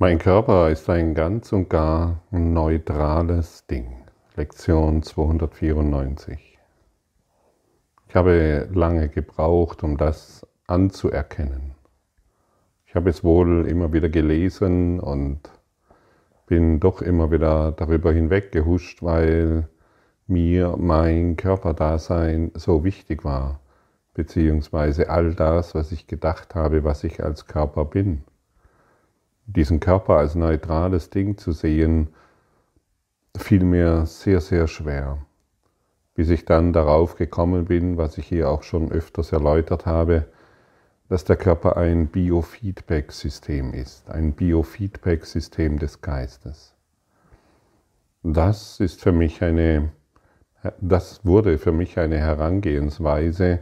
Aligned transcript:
Mein 0.00 0.18
Körper 0.18 0.70
ist 0.70 0.90
ein 0.90 1.14
ganz 1.14 1.52
und 1.52 1.70
gar 1.70 2.20
neutrales 2.32 3.64
Ding. 3.68 3.94
Lektion 4.34 5.04
294. 5.04 6.58
Ich 8.08 8.16
habe 8.16 8.68
lange 8.72 9.08
gebraucht, 9.08 9.84
um 9.84 9.96
das 9.96 10.44
anzuerkennen. 10.66 11.76
Ich 12.86 12.96
habe 12.96 13.08
es 13.08 13.22
wohl 13.22 13.68
immer 13.68 13.92
wieder 13.92 14.08
gelesen 14.08 14.98
und 14.98 15.38
bin 16.46 16.80
doch 16.80 17.00
immer 17.00 17.30
wieder 17.30 17.70
darüber 17.70 18.12
hinweggehuscht, 18.12 19.00
weil 19.00 19.68
mir 20.26 20.76
mein 20.76 21.36
Körperdasein 21.36 22.50
so 22.54 22.82
wichtig 22.82 23.24
war, 23.24 23.60
beziehungsweise 24.12 25.08
all 25.08 25.36
das, 25.36 25.76
was 25.76 25.92
ich 25.92 26.08
gedacht 26.08 26.56
habe, 26.56 26.82
was 26.82 27.04
ich 27.04 27.22
als 27.22 27.46
Körper 27.46 27.84
bin 27.84 28.24
diesen 29.46 29.80
Körper 29.80 30.16
als 30.16 30.34
neutrales 30.34 31.10
Ding 31.10 31.36
zu 31.36 31.52
sehen, 31.52 32.08
fiel 33.36 33.64
mir 33.64 34.06
sehr, 34.06 34.40
sehr 34.40 34.66
schwer. 34.68 35.18
Bis 36.14 36.30
ich 36.30 36.44
dann 36.44 36.72
darauf 36.72 37.16
gekommen 37.16 37.66
bin, 37.66 37.96
was 37.96 38.18
ich 38.18 38.26
hier 38.26 38.48
auch 38.48 38.62
schon 38.62 38.92
öfters 38.92 39.32
erläutert 39.32 39.86
habe, 39.86 40.26
dass 41.08 41.24
der 41.24 41.36
Körper 41.36 41.76
ein 41.76 42.06
Biofeedback-System 42.08 43.74
ist, 43.74 44.10
ein 44.10 44.32
Biofeedback-System 44.32 45.78
des 45.78 46.00
Geistes. 46.00 46.74
Das 48.22 48.80
ist 48.80 49.02
für 49.02 49.12
mich 49.12 49.42
eine, 49.42 49.90
das 50.80 51.24
wurde 51.26 51.58
für 51.58 51.72
mich 51.72 51.98
eine 51.98 52.18
Herangehensweise, 52.18 53.58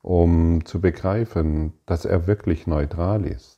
um 0.00 0.64
zu 0.64 0.80
begreifen, 0.80 1.74
dass 1.84 2.06
er 2.06 2.26
wirklich 2.26 2.66
neutral 2.66 3.26
ist. 3.26 3.55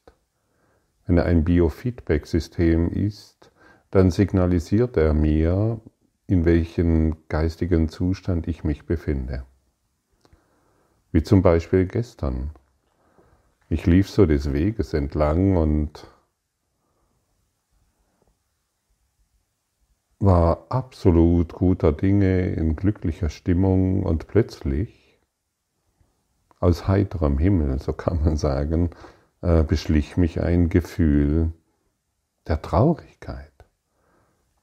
Wenn 1.08 1.16
er 1.16 1.24
ein 1.24 1.42
Biofeedback-System 1.42 2.90
ist, 2.90 3.50
dann 3.90 4.10
signalisiert 4.10 4.98
er 4.98 5.14
mir, 5.14 5.80
in 6.26 6.44
welchem 6.44 7.16
geistigen 7.30 7.88
Zustand 7.88 8.46
ich 8.46 8.62
mich 8.62 8.84
befinde. 8.84 9.46
Wie 11.10 11.22
zum 11.22 11.40
Beispiel 11.40 11.86
gestern. 11.86 12.50
Ich 13.70 13.86
lief 13.86 14.10
so 14.10 14.26
des 14.26 14.52
Weges 14.52 14.92
entlang 14.92 15.56
und 15.56 16.06
war 20.18 20.66
absolut 20.68 21.54
guter 21.54 21.92
Dinge, 21.92 22.50
in 22.50 22.76
glücklicher 22.76 23.30
Stimmung 23.30 24.02
und 24.02 24.26
plötzlich, 24.26 25.18
aus 26.60 26.86
heiterem 26.86 27.38
Himmel, 27.38 27.78
so 27.78 27.94
kann 27.94 28.22
man 28.22 28.36
sagen, 28.36 28.90
äh, 29.42 29.62
beschlich 29.62 30.16
mich 30.16 30.40
ein 30.40 30.68
Gefühl 30.68 31.52
der 32.46 32.62
Traurigkeit. 32.62 33.52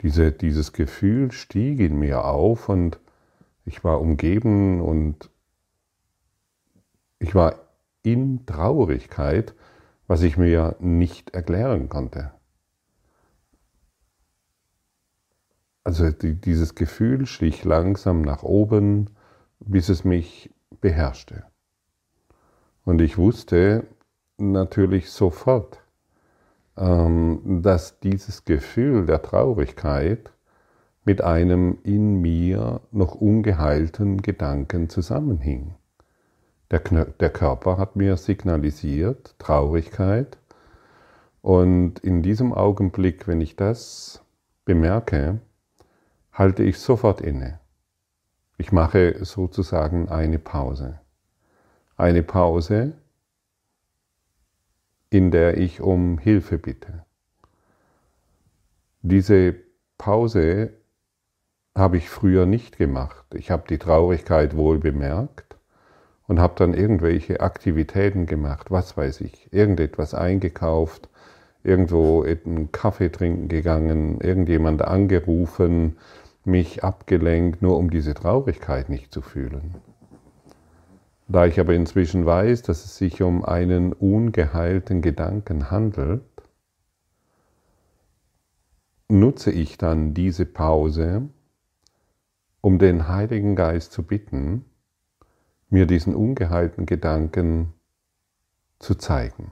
Diese, 0.02 0.32
dieses 0.32 0.74
Gefühl 0.74 1.32
stieg 1.32 1.80
in 1.80 1.98
mir 1.98 2.26
auf 2.26 2.70
und 2.70 3.00
ich 3.66 3.84
war 3.84 4.02
umgeben 4.02 4.82
und 4.82 5.30
ich 7.20 7.34
war 7.34 7.60
in 8.04 8.46
Traurigkeit, 8.46 9.56
was 10.08 10.22
ich 10.22 10.38
mir 10.38 10.76
nicht 10.80 11.34
erklären 11.34 11.90
konnte. 11.90 12.32
Also 15.84 16.12
die, 16.12 16.34
dieses 16.36 16.76
Gefühl 16.76 17.26
schlich 17.26 17.64
langsam 17.64 18.22
nach 18.22 18.44
oben, 18.44 19.12
bis 19.60 19.90
es 19.90 20.04
mich 20.04 20.52
beherrschte. 20.82 21.46
Und 22.84 23.02
ich 23.02 23.18
wusste, 23.18 23.88
natürlich 24.38 25.10
sofort, 25.12 25.82
ähm, 26.78 27.62
dass 27.62 28.00
dieses 28.00 28.46
Gefühl 28.46 29.06
der 29.06 29.22
Traurigkeit 29.22 30.32
mit 31.06 31.22
einem 31.22 31.78
in 31.84 32.20
mir 32.20 32.82
noch 32.92 33.16
ungeheilten 33.16 34.22
Gedanken 34.22 34.90
zusammenhing. 34.90 35.76
Der, 36.72 36.80
der 36.80 37.30
Körper 37.30 37.78
hat 37.78 37.96
mir 37.96 38.18
signalisiert 38.18 39.36
Traurigkeit 39.38 40.38
und 41.42 42.00
in 42.00 42.24
diesem 42.24 42.54
Augenblick, 42.54 43.28
wenn 43.28 43.40
ich 43.40 43.56
das 43.56 44.24
bemerke, 44.66 45.40
halte 46.34 46.64
ich 46.64 46.80
sofort 46.80 47.22
inne. 47.22 47.60
Ich 48.58 48.72
mache 48.72 49.24
sozusagen 49.24 50.10
eine 50.10 50.40
Pause. 50.40 51.00
Eine 51.98 52.24
Pause, 52.24 52.94
in 55.16 55.32
der 55.32 55.56
ich 55.58 55.80
um 55.80 56.18
Hilfe 56.18 56.58
bitte. 56.58 57.06
Diese 59.02 59.56
Pause 59.98 60.74
habe 61.74 61.96
ich 61.96 62.10
früher 62.10 62.46
nicht 62.46 62.78
gemacht. 62.78 63.26
Ich 63.34 63.50
habe 63.50 63.64
die 63.70 63.78
Traurigkeit 63.78 64.58
wohl 64.58 64.78
bemerkt 64.78 65.56
und 66.28 66.42
habe 66.42 66.56
dann 66.58 66.74
irgendwelche 66.74 67.40
Aktivitäten 67.40 68.26
gemacht, 68.26 68.72
was 68.72 68.98
weiß 68.98 69.22
ich, 69.22 69.54
irgendetwas 69.54 70.14
eingekauft, 70.14 71.08
irgendwo 71.64 72.24
einen 72.24 72.74
Kaffee 72.74 73.10
trinken 73.10 73.48
gegangen, 73.48 74.20
irgendjemand 74.20 74.82
angerufen, 74.82 75.96
mich 76.44 76.84
abgelenkt, 76.84 77.62
nur 77.62 77.78
um 77.78 77.90
diese 77.90 78.16
Traurigkeit 78.16 78.90
nicht 78.90 79.14
zu 79.14 79.22
fühlen. 79.22 79.76
Da 81.28 81.46
ich 81.48 81.60
aber 81.60 81.74
inzwischen 81.74 82.26
weiß, 82.26 82.62
dass 82.62 82.86
es 82.86 82.98
sich 82.98 83.22
um 83.24 83.44
einen 83.44 83.94
ungeheilten 83.94 85.02
Gedanken 85.02 85.72
handelt, 85.72 86.24
nutze 89.10 89.52
ich 89.52 89.78
dann 89.78 90.14
diese 90.14 90.46
Pause, 90.46 91.30
um 92.62 92.78
den 92.80 93.08
Heiligen 93.08 93.56
Geist 93.56 93.92
zu 93.92 94.04
bitten, 94.04 94.66
mir 95.70 95.88
diesen 95.88 96.16
ungeheilten 96.16 96.86
Gedanken 96.86 97.74
zu 98.80 98.96
zeigen. 98.96 99.52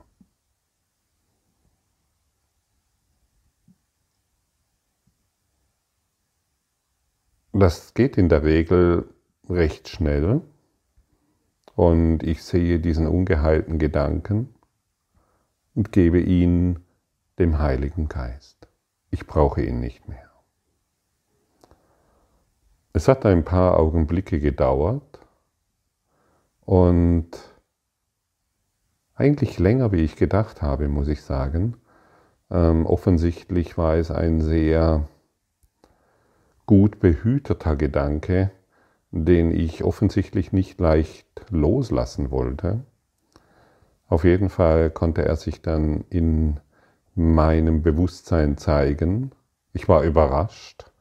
Das 7.51 7.93
geht 7.93 8.17
in 8.17 8.29
der 8.29 8.43
Regel 8.43 9.09
recht 9.47 9.87
schnell. 9.87 10.41
Und 11.75 12.23
ich 12.23 12.43
sehe 12.43 12.79
diesen 12.79 13.07
ungeheilten 13.07 13.79
Gedanken 13.79 14.53
und 15.73 15.91
gebe 15.91 16.19
ihn 16.19 16.79
dem 17.39 17.59
Heiligen 17.59 18.07
Geist. 18.07 18.67
Ich 19.09 19.25
brauche 19.25 19.61
ihn 19.61 19.79
nicht 19.79 20.07
mehr. 20.07 20.29
Es 22.93 23.07
hat 23.07 23.25
ein 23.25 23.43
paar 23.43 23.79
Augenblicke 23.79 24.39
gedauert 24.39 25.19
und 26.61 27.31
eigentlich 29.15 29.57
länger, 29.57 29.91
wie 29.91 30.01
ich 30.01 30.15
gedacht 30.15 30.61
habe, 30.61 30.87
muss 30.87 31.07
ich 31.07 31.23
sagen. 31.23 31.77
Ähm, 32.51 32.85
offensichtlich 32.85 33.77
war 33.77 33.95
es 33.95 34.11
ein 34.11 34.41
sehr 34.41 35.07
gut 36.65 36.99
behüteter 36.99 37.75
Gedanke, 37.75 38.51
den 39.15 39.51
ich 39.51 39.83
offensichtlich 39.83 40.51
nicht 40.53 40.79
leicht 40.79 41.27
loslassen 41.51 42.31
wollte. 42.31 42.83
Auf 44.07 44.23
jeden 44.23 44.49
Fall 44.49 44.89
konnte 44.89 45.23
er 45.23 45.35
sich 45.35 45.61
dann 45.61 46.03
in 46.09 46.59
meinem 47.13 47.83
Bewusstsein 47.83 48.57
zeigen. 48.57 49.31
Ich 49.71 49.87
war 49.87 50.01
überrascht, 50.01 50.91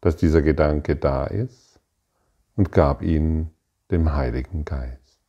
dass 0.00 0.16
dieser 0.16 0.40
Gedanke 0.40 0.96
da 0.96 1.26
ist 1.26 1.78
und 2.56 2.72
gab 2.72 3.02
ihn 3.02 3.50
dem 3.90 4.14
Heiligen 4.14 4.64
Geist. 4.64 5.20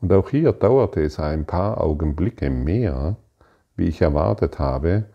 Und 0.00 0.10
auch 0.14 0.30
hier 0.30 0.52
dauerte 0.52 1.02
es 1.02 1.20
ein 1.20 1.44
paar 1.44 1.82
Augenblicke 1.82 2.48
mehr, 2.48 3.16
wie 3.76 3.88
ich 3.88 4.00
erwartet 4.00 4.58
habe, 4.58 5.10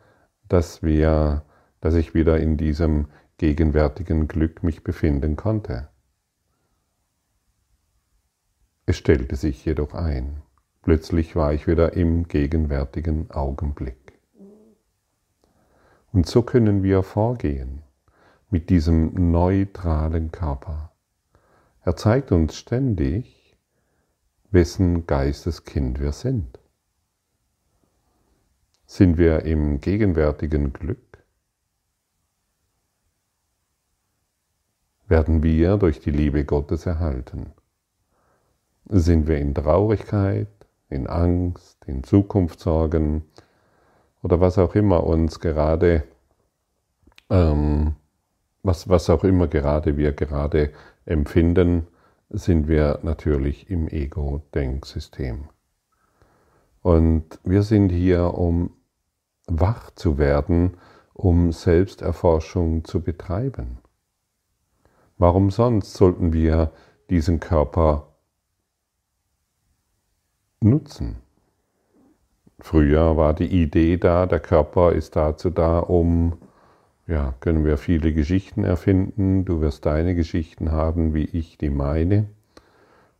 dass 0.48 0.84
wir, 0.84 1.42
dass 1.82 1.96
ich 1.96 2.14
wieder 2.14 2.40
in 2.40 2.58
diesem 2.58 3.08
gegenwärtigen 3.38 4.28
Glück 4.28 4.64
mich 4.64 4.84
befinden 4.84 5.36
konnte. 5.36 5.90
Es 8.86 8.98
stellte 8.98 9.36
sich 9.36 9.66
jedoch 9.66 9.94
ein. 9.94 10.42
Plötzlich 10.82 11.36
war 11.36 11.54
ich 11.54 11.68
wieder 11.68 11.94
im 11.94 12.28
gegenwärtigen 12.28 13.32
Augenblick. 13.32 14.20
Und 16.12 16.28
so 16.28 16.44
können 16.44 16.84
wir 16.84 17.04
vorgehen 17.04 17.82
mit 18.50 18.70
diesem 18.70 19.32
neutralen 19.32 20.32
Körper. 20.32 20.94
Er 21.82 21.96
zeigt 21.96 22.32
uns 22.32 22.56
ständig, 22.56 23.58
wessen 24.52 25.08
Geisteskind 25.08 26.00
wir 26.00 26.12
sind. 26.12 26.60
Sind 28.86 29.18
wir 29.18 29.44
im 29.44 29.82
gegenwärtigen 29.82 30.72
Glück? 30.72 31.15
Werden 35.07 35.44
wir 35.44 35.78
durch 35.78 36.00
die 36.00 36.12
Liebe 36.12 36.46
Gottes 36.46 36.86
erhalten. 36.86 37.54
Sind 38.88 39.28
wir 39.28 39.38
in 39.38 39.54
Traurigkeit, 39.54 40.48
in 40.90 41.07
Angst, 41.07 41.78
in 41.86 42.04
Zukunftssorgen 42.04 43.24
oder 44.22 44.40
was 44.40 44.57
auch 44.57 44.75
immer 44.75 45.04
uns 45.04 45.40
gerade, 45.40 46.04
ähm, 47.30 47.96
was, 48.63 48.90
was 48.90 49.10
auch 49.10 49.24
immer 49.24 49.48
gerade 49.48 49.98
wir 49.98 50.13
gerade 50.13 50.72
empfinden, 51.06 51.88
sind 52.30 52.68
wir 52.68 53.00
natürlich 53.04 53.69
im 53.69 53.88
Ego-Denksystem. 53.88 55.50
Und 56.81 57.40
wir 57.44 57.63
sind 57.63 57.90
hier, 57.90 58.34
um 58.34 58.72
wach 59.48 59.92
zu 59.92 60.18
werden, 60.18 60.78
um 61.13 61.51
Selbsterforschung 61.51 62.84
zu 62.84 63.01
betreiben. 63.01 63.80
Warum 65.18 65.50
sonst 65.50 65.94
sollten 65.94 66.34
wir 66.34 66.72
diesen 67.10 67.40
Körper 67.40 68.08
nutzen? 70.60 71.18
Früher 72.60 73.16
war 73.16 73.34
die 73.34 73.48
Idee 73.48 73.98
da, 73.98 74.26
der 74.26 74.40
Körper 74.40 74.92
ist 74.92 75.16
dazu 75.16 75.50
da, 75.50 75.80
um, 75.80 76.38
ja, 77.08 77.34
können 77.40 77.64
wir 77.64 77.78
viele 77.78 78.14
Geschichten 78.14 78.64
erfinden, 78.64 79.46
du 79.46 79.62
wirst 79.62 79.86
deine 79.86 80.16
Geschichten 80.16 80.72
haben, 80.72 81.14
wie 81.14 81.26
ich 81.26 81.58
die 81.58 81.70
meine. 81.70 82.28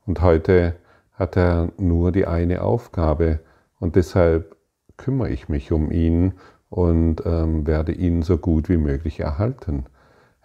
Und 0.06 0.22
heute 0.22 0.76
hat 1.14 1.38
er 1.38 1.72
nur 1.78 2.12
die 2.12 2.28
eine 2.28 2.62
Aufgabe 2.62 3.40
und 3.80 3.96
deshalb 3.96 4.58
kümmere 4.98 5.30
ich 5.30 5.48
mich 5.48 5.72
um 5.72 5.92
ihn 5.92 6.34
und 6.70 7.26
ähm, 7.26 7.66
werde 7.68 7.94
ihn 7.94 8.22
so 8.22 8.38
gut 8.38 8.68
wie 8.68 8.78
möglich 8.78 9.20
erhalten. 9.20 9.86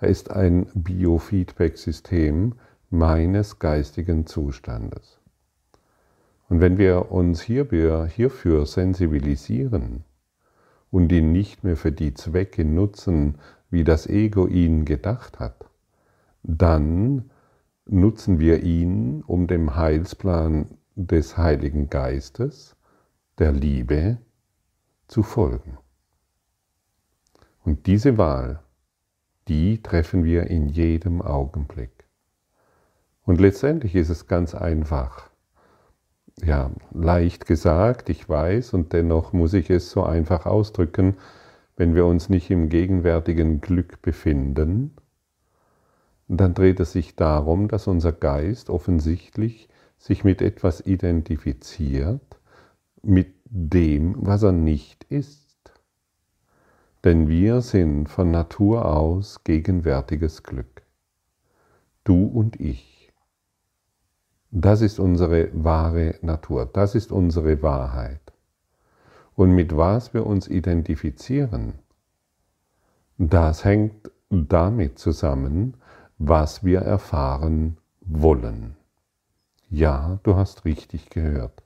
Ist 0.01 0.31
ein 0.31 0.67
Biofeedback-System 0.75 2.55
meines 2.89 3.59
geistigen 3.59 4.27
Zustandes. 4.27 5.21
Und 6.49 6.61
wenn 6.61 6.79
wir 6.79 7.13
uns 7.13 7.43
hierfür 7.43 8.67
sensibilisieren 8.67 10.05
und 10.91 11.13
ihn 11.13 11.33
nicht 11.33 11.63
mehr 11.63 11.77
für 11.77 11.93
die 11.93 12.15
Zwecke 12.15 12.65
nutzen, 12.65 13.39
wie 13.71 13.85
das 13.85 14.09
Ego 14.09 14.47
ihn 14.49 14.85
gedacht 14.85 15.39
hat, 15.39 15.71
dann 16.43 17.31
nutzen 17.87 18.41
wir 18.41 18.63
ihn, 18.63 19.23
um 19.23 19.47
dem 19.47 19.77
Heilsplan 19.77 20.79
des 20.97 21.37
Heiligen 21.37 21.89
Geistes, 21.91 22.77
der 23.39 23.53
Liebe, 23.53 24.19
zu 25.07 25.23
folgen. 25.23 25.79
Und 27.65 27.87
diese 27.87 28.19
Wahl, 28.19 28.61
die 29.51 29.83
treffen 29.83 30.23
wir 30.23 30.47
in 30.47 30.69
jedem 30.69 31.21
Augenblick. 31.21 31.91
Und 33.25 33.41
letztendlich 33.41 33.97
ist 33.97 34.09
es 34.09 34.29
ganz 34.29 34.55
einfach. 34.55 35.29
Ja, 36.41 36.71
leicht 36.93 37.47
gesagt, 37.47 38.09
ich 38.11 38.29
weiß, 38.29 38.75
und 38.75 38.93
dennoch 38.93 39.33
muss 39.33 39.53
ich 39.53 39.69
es 39.69 39.91
so 39.91 40.05
einfach 40.05 40.47
ausdrücken, 40.47 41.17
wenn 41.77 41.97
wir 41.97 42.07
uns 42.07 42.29
nicht 42.29 42.49
im 42.51 42.69
gegenwärtigen 42.69 43.61
Glück 43.61 44.01
befinden, 44.03 44.95
dann 46.29 46.55
dreht 46.55 46.79
es 46.79 46.93
sich 46.93 47.17
darum, 47.17 47.67
dass 47.67 47.89
unser 47.89 48.13
Geist 48.13 48.71
offensichtlich 48.71 49.69
sich 49.99 50.23
mit 50.23 50.43
etwas 50.43 50.81
identifiziert, 50.87 52.39
mit 53.03 53.35
dem, 53.47 54.15
was 54.17 54.45
er 54.45 54.53
nicht 54.53 55.05
ist. 55.05 55.50
Denn 57.05 57.29
wir 57.29 57.63
sind 57.63 58.09
von 58.09 58.31
Natur 58.31 58.85
aus 58.85 59.43
gegenwärtiges 59.45 60.43
Glück. 60.43 60.83
Du 62.05 62.27
und 62.27 62.61
ich. 62.61 63.11
Das 64.51 64.83
ist 64.83 64.99
unsere 64.99 65.49
wahre 65.53 66.17
Natur, 66.21 66.67
das 66.67 66.95
ist 66.95 67.13
unsere 67.13 67.63
Wahrheit. 67.63 68.21
Und 69.35 69.53
mit 69.53 69.77
was 69.77 70.13
wir 70.13 70.27
uns 70.27 70.49
identifizieren, 70.49 71.75
das 73.17 73.65
hängt 73.65 74.11
damit 74.29 74.99
zusammen, 74.99 75.75
was 76.19 76.65
wir 76.65 76.81
erfahren 76.81 77.79
wollen. 78.01 78.77
Ja, 79.71 80.19
du 80.25 80.37
hast 80.37 80.65
richtig 80.65 81.09
gehört. 81.11 81.63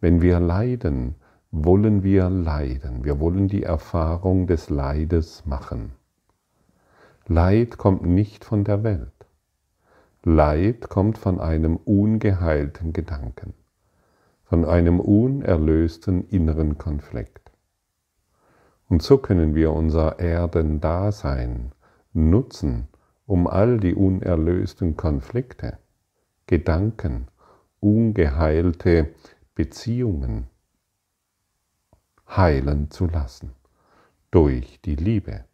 Wenn 0.00 0.20
wir 0.20 0.40
leiden, 0.40 1.14
wollen 1.50 2.02
wir 2.02 2.28
leiden. 2.28 3.04
Wir 3.04 3.20
wollen 3.20 3.48
die 3.48 3.62
Erfahrung 3.62 4.46
des 4.46 4.68
Leides 4.68 5.46
machen. 5.46 5.92
Leid 7.26 7.78
kommt 7.78 8.04
nicht 8.04 8.44
von 8.44 8.64
der 8.64 8.82
Welt. 8.82 9.12
Leid 10.24 10.88
kommt 10.88 11.16
von 11.16 11.40
einem 11.40 11.76
ungeheilten 11.76 12.92
Gedanken, 12.92 13.54
von 14.44 14.64
einem 14.64 15.00
unerlösten 15.00 16.28
inneren 16.28 16.76
Konflikt. 16.76 17.50
Und 18.88 19.02
so 19.02 19.18
können 19.18 19.54
wir 19.54 19.72
unser 19.72 20.18
Erdendasein 20.18 21.72
nutzen, 22.12 22.88
um 23.26 23.46
all 23.46 23.78
die 23.78 23.94
unerlösten 23.94 24.96
Konflikte, 24.96 25.78
Gedanken, 26.46 27.28
ungeheilte 27.80 29.10
Beziehungen 29.54 30.48
heilen 32.36 32.90
zu 32.90 33.06
lassen 33.06 33.52
durch 34.30 34.80
die 34.84 34.96
Liebe. 34.96 35.44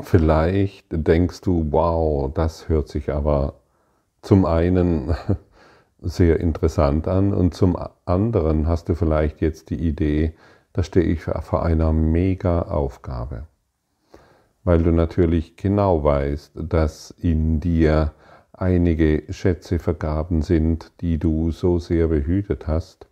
Vielleicht 0.00 0.86
denkst 0.90 1.40
du, 1.40 1.66
wow, 1.70 2.32
das 2.32 2.68
hört 2.68 2.88
sich 2.88 3.12
aber 3.12 3.54
zum 4.22 4.44
einen 4.44 5.14
sehr 6.00 6.40
interessant 6.40 7.08
an 7.08 7.34
und 7.34 7.54
zum 7.54 7.76
anderen 8.04 8.68
hast 8.68 8.88
du 8.88 8.94
vielleicht 8.94 9.40
jetzt 9.40 9.70
die 9.70 9.86
Idee, 9.86 10.34
da 10.72 10.82
stehe 10.82 11.06
ich 11.06 11.22
vor 11.22 11.64
einer 11.64 11.92
mega 11.92 12.62
Aufgabe, 12.62 13.48
weil 14.62 14.82
du 14.82 14.92
natürlich 14.92 15.56
genau 15.56 16.04
weißt, 16.04 16.52
dass 16.54 17.10
in 17.10 17.58
dir 17.58 18.12
einige 18.60 19.24
Schätze 19.32 19.78
vergraben 19.78 20.42
sind, 20.42 20.92
die 21.00 21.18
du 21.18 21.50
so 21.50 21.78
sehr 21.78 22.08
behütet 22.08 22.66
hast 22.66 23.08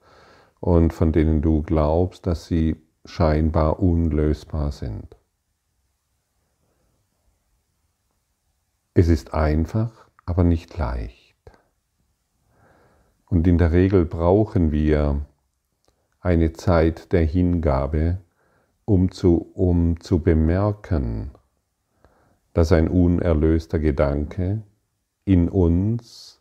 und 0.61 0.93
von 0.93 1.13
denen 1.13 1.43
du 1.43 1.63
glaubst, 1.63 2.27
dass 2.27 2.47
sie 2.47 2.77
scheinbar 3.05 3.81
unlösbar 3.81 4.73
sind. 4.73 5.17
Es 8.95 9.09
ist 9.09 9.35
einfach, 9.35 10.09
aber 10.25 10.43
nicht 10.43 10.77
leicht. 10.79 11.37
Und 13.26 13.47
in 13.47 13.59
der 13.59 13.73
Regel 13.73 14.05
brauchen 14.05 14.73
wir 14.73 15.26
eine 16.21 16.53
Zeit 16.53 17.12
der 17.12 17.25
Hingabe, 17.25 18.19
um 18.85 19.11
zu, 19.11 19.50
um 19.55 20.00
zu 20.00 20.21
bemerken, 20.21 21.31
dass 22.55 22.73
ein 22.73 22.88
unerlöster 22.88 23.79
Gedanke 23.79 24.62
in 25.26 25.49
uns 25.50 26.40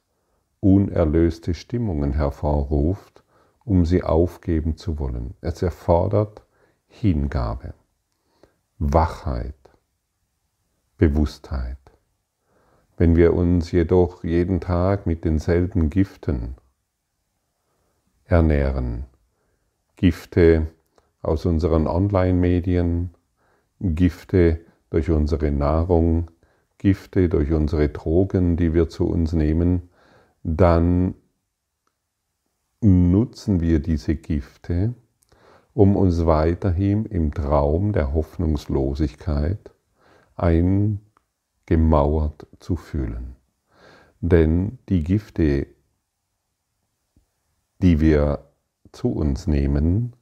unerlöste 0.61 1.53
Stimmungen 1.53 2.13
hervorruft, 2.13 3.23
um 3.65 3.83
sie 3.83 4.03
aufgeben 4.03 4.77
zu 4.77 4.99
wollen. 4.99 5.33
Es 5.41 5.61
erfordert 5.61 6.45
Hingabe, 6.87 7.73
Wachheit, 8.77 9.55
Bewusstheit. 10.97 11.77
Wenn 12.95 13.15
wir 13.15 13.33
uns 13.33 13.71
jedoch 13.71 14.23
jeden 14.23 14.61
Tag 14.61 15.05
mit 15.05 15.25
denselben 15.25 15.89
Giften 15.89 16.55
ernähren, 18.23 19.05
Gifte 19.95 20.67
aus 21.21 21.45
unseren 21.45 21.87
Online-Medien, 21.87 23.09
Gifte 23.79 24.61
durch 24.89 25.09
unsere 25.09 25.51
Nahrung, 25.51 26.29
Gifte, 26.77 27.29
durch 27.29 27.51
unsere 27.51 27.89
Drogen, 27.89 28.57
die 28.57 28.73
wir 28.73 28.89
zu 28.89 29.07
uns 29.07 29.33
nehmen, 29.33 29.89
dann 30.43 31.15
nutzen 32.81 33.61
wir 33.61 33.79
diese 33.79 34.15
Gifte, 34.15 34.93
um 35.73 35.95
uns 35.95 36.25
weiterhin 36.25 37.05
im 37.05 37.33
Traum 37.33 37.93
der 37.93 38.13
Hoffnungslosigkeit 38.13 39.71
eingemauert 40.35 42.45
zu 42.59 42.75
fühlen. 42.75 43.35
Denn 44.21 44.77
die 44.89 45.03
Gifte, 45.03 45.67
die 47.81 47.99
wir 47.99 48.45
zu 48.91 49.11
uns 49.11 49.47
nehmen, 49.47 50.13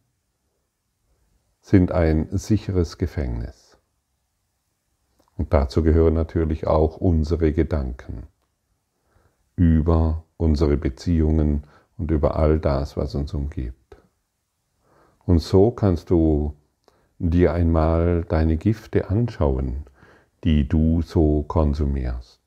sind 1.62 1.92
ein 1.92 2.28
sicheres 2.32 2.98
Gefängnis. 2.98 3.63
Und 5.38 5.54
dazu 5.54 5.84
gehören 5.84 6.14
natürlich 6.14 6.68
auch 6.68 6.98
unsere 6.98 7.54
Gedanken 7.54 8.28
über 9.56 10.24
unsere 10.38 10.78
Beziehungen 10.78 11.64
und 11.98 12.12
über 12.12 12.36
all 12.38 12.60
das, 12.60 12.98
was 12.98 13.16
uns 13.16 13.34
umgibt. 13.34 13.98
Und 15.26 15.40
so 15.40 15.72
kannst 15.72 16.10
du 16.10 16.54
dir 17.20 17.54
einmal 17.54 18.26
deine 18.26 18.58
Gifte 18.58 19.10
anschauen, 19.10 19.86
die 20.44 20.68
du 20.68 21.02
so 21.02 21.44
konsumierst. 21.44 22.42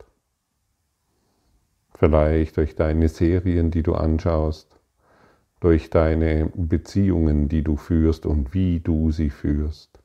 Vielleicht 1.94 2.58
durch 2.58 2.74
deine 2.74 3.08
Serien, 3.08 3.70
die 3.70 3.82
du 3.82 3.94
anschaust, 3.94 4.78
durch 5.60 5.88
deine 5.88 6.50
Beziehungen, 6.54 7.48
die 7.48 7.62
du 7.62 7.76
führst 7.76 8.26
und 8.26 8.52
wie 8.52 8.80
du 8.80 9.10
sie 9.10 9.30
führst, 9.30 9.95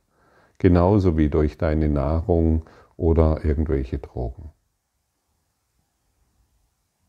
genauso 0.61 1.17
wie 1.17 1.27
durch 1.27 1.57
deine 1.57 1.89
Nahrung 1.89 2.67
oder 2.95 3.43
irgendwelche 3.43 3.97
Drogen. 3.97 4.51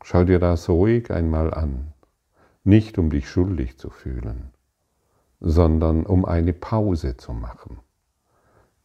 Schau 0.03 0.23
dir 0.23 0.39
das 0.39 0.67
ruhig 0.69 1.11
einmal 1.11 1.53
an, 1.53 1.93
nicht 2.63 2.97
um 2.97 3.11
dich 3.11 3.29
schuldig 3.29 3.77
zu 3.77 3.91
fühlen, 3.91 4.49
sondern 5.39 6.07
um 6.07 6.25
eine 6.25 6.51
Pause 6.51 7.15
zu 7.15 7.31
machen, 7.31 7.77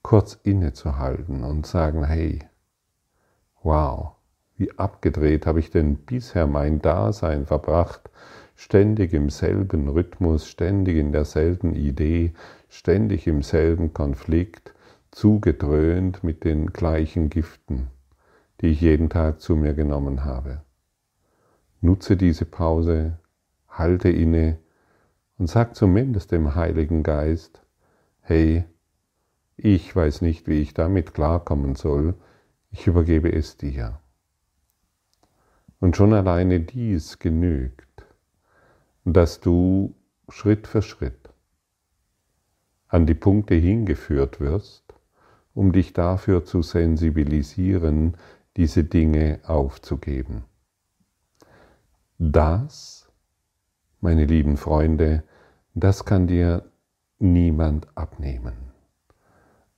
kurz 0.03 0.39
innezuhalten 0.43 1.45
und 1.45 1.67
sagen, 1.67 2.05
hey, 2.05 2.41
wow, 3.63 4.17
wie 4.59 4.71
abgedreht 4.79 5.47
habe 5.47 5.61
ich 5.61 5.71
denn 5.71 5.97
bisher 5.97 6.47
mein 6.47 6.83
Dasein 6.83 7.47
verbracht, 7.47 8.11
ständig 8.55 9.15
im 9.15 9.31
selben 9.31 9.89
Rhythmus, 9.89 10.47
ständig 10.47 10.99
in 10.99 11.13
derselben 11.13 11.75
Idee, 11.75 12.35
ständig 12.69 13.27
im 13.27 13.43
selben 13.43 13.93
Konflikt, 13.93 14.75
zugedröhnt 15.11 16.23
mit 16.23 16.45
den 16.45 16.69
gleichen 16.69 17.31
Giften, 17.31 17.89
die 18.61 18.69
ich 18.69 18.81
jeden 18.81 19.09
Tag 19.09 19.41
zu 19.41 19.57
mir 19.57 19.75
genommen 19.75 20.25
habe. 20.25 20.63
Nutze 21.81 22.17
diese 22.17 22.45
Pause, 22.45 23.19
halte 23.69 24.11
inne 24.11 24.59
und 25.39 25.49
sag 25.49 25.77
zumindest 25.77 26.33
dem 26.33 26.55
Heiligen 26.55 27.03
Geist, 27.03 27.63
hey, 28.21 28.65
ich 29.57 29.95
weiß 29.95 30.21
nicht, 30.23 30.47
wie 30.47 30.61
ich 30.61 30.75
damit 30.75 31.15
klarkommen 31.15 31.75
soll, 31.75 32.15
ich 32.71 32.87
übergebe 32.87 33.33
es 33.33 33.57
dir. 33.57 34.01
Und 35.81 35.97
schon 35.97 36.13
alleine 36.13 36.61
dies 36.61 37.19
genügt, 37.19 38.05
dass 39.05 39.41
du 39.41 39.95
Schritt 40.29 40.67
für 40.67 40.83
Schritt 40.83 41.28
an 42.89 43.07
die 43.07 43.15
Punkte 43.15 43.55
hingeführt 43.55 44.41
wirst, 44.41 44.85
um 45.55 45.73
dich 45.73 45.93
dafür 45.93 46.45
zu 46.45 46.63
sensibilisieren, 46.63 48.17
diese 48.57 48.85
Dinge 48.85 49.41
aufzugeben. 49.45 50.45
Das, 52.19 53.09
meine 54.01 54.25
lieben 54.25 54.57
Freunde, 54.57 55.23
das 55.75 56.05
kann 56.05 56.27
dir 56.27 56.65
niemand 57.19 57.87
abnehmen. 57.97 58.55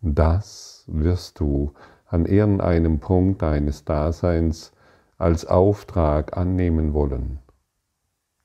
Das 0.00 0.84
wirst 0.86 1.40
du 1.40 1.74
an 2.06 2.24
irgendeinem 2.24 3.00
Punkt 3.00 3.42
deines 3.42 3.84
Daseins 3.84 4.72
als 5.18 5.44
Auftrag 5.44 6.36
annehmen 6.36 6.94
wollen. 6.94 7.40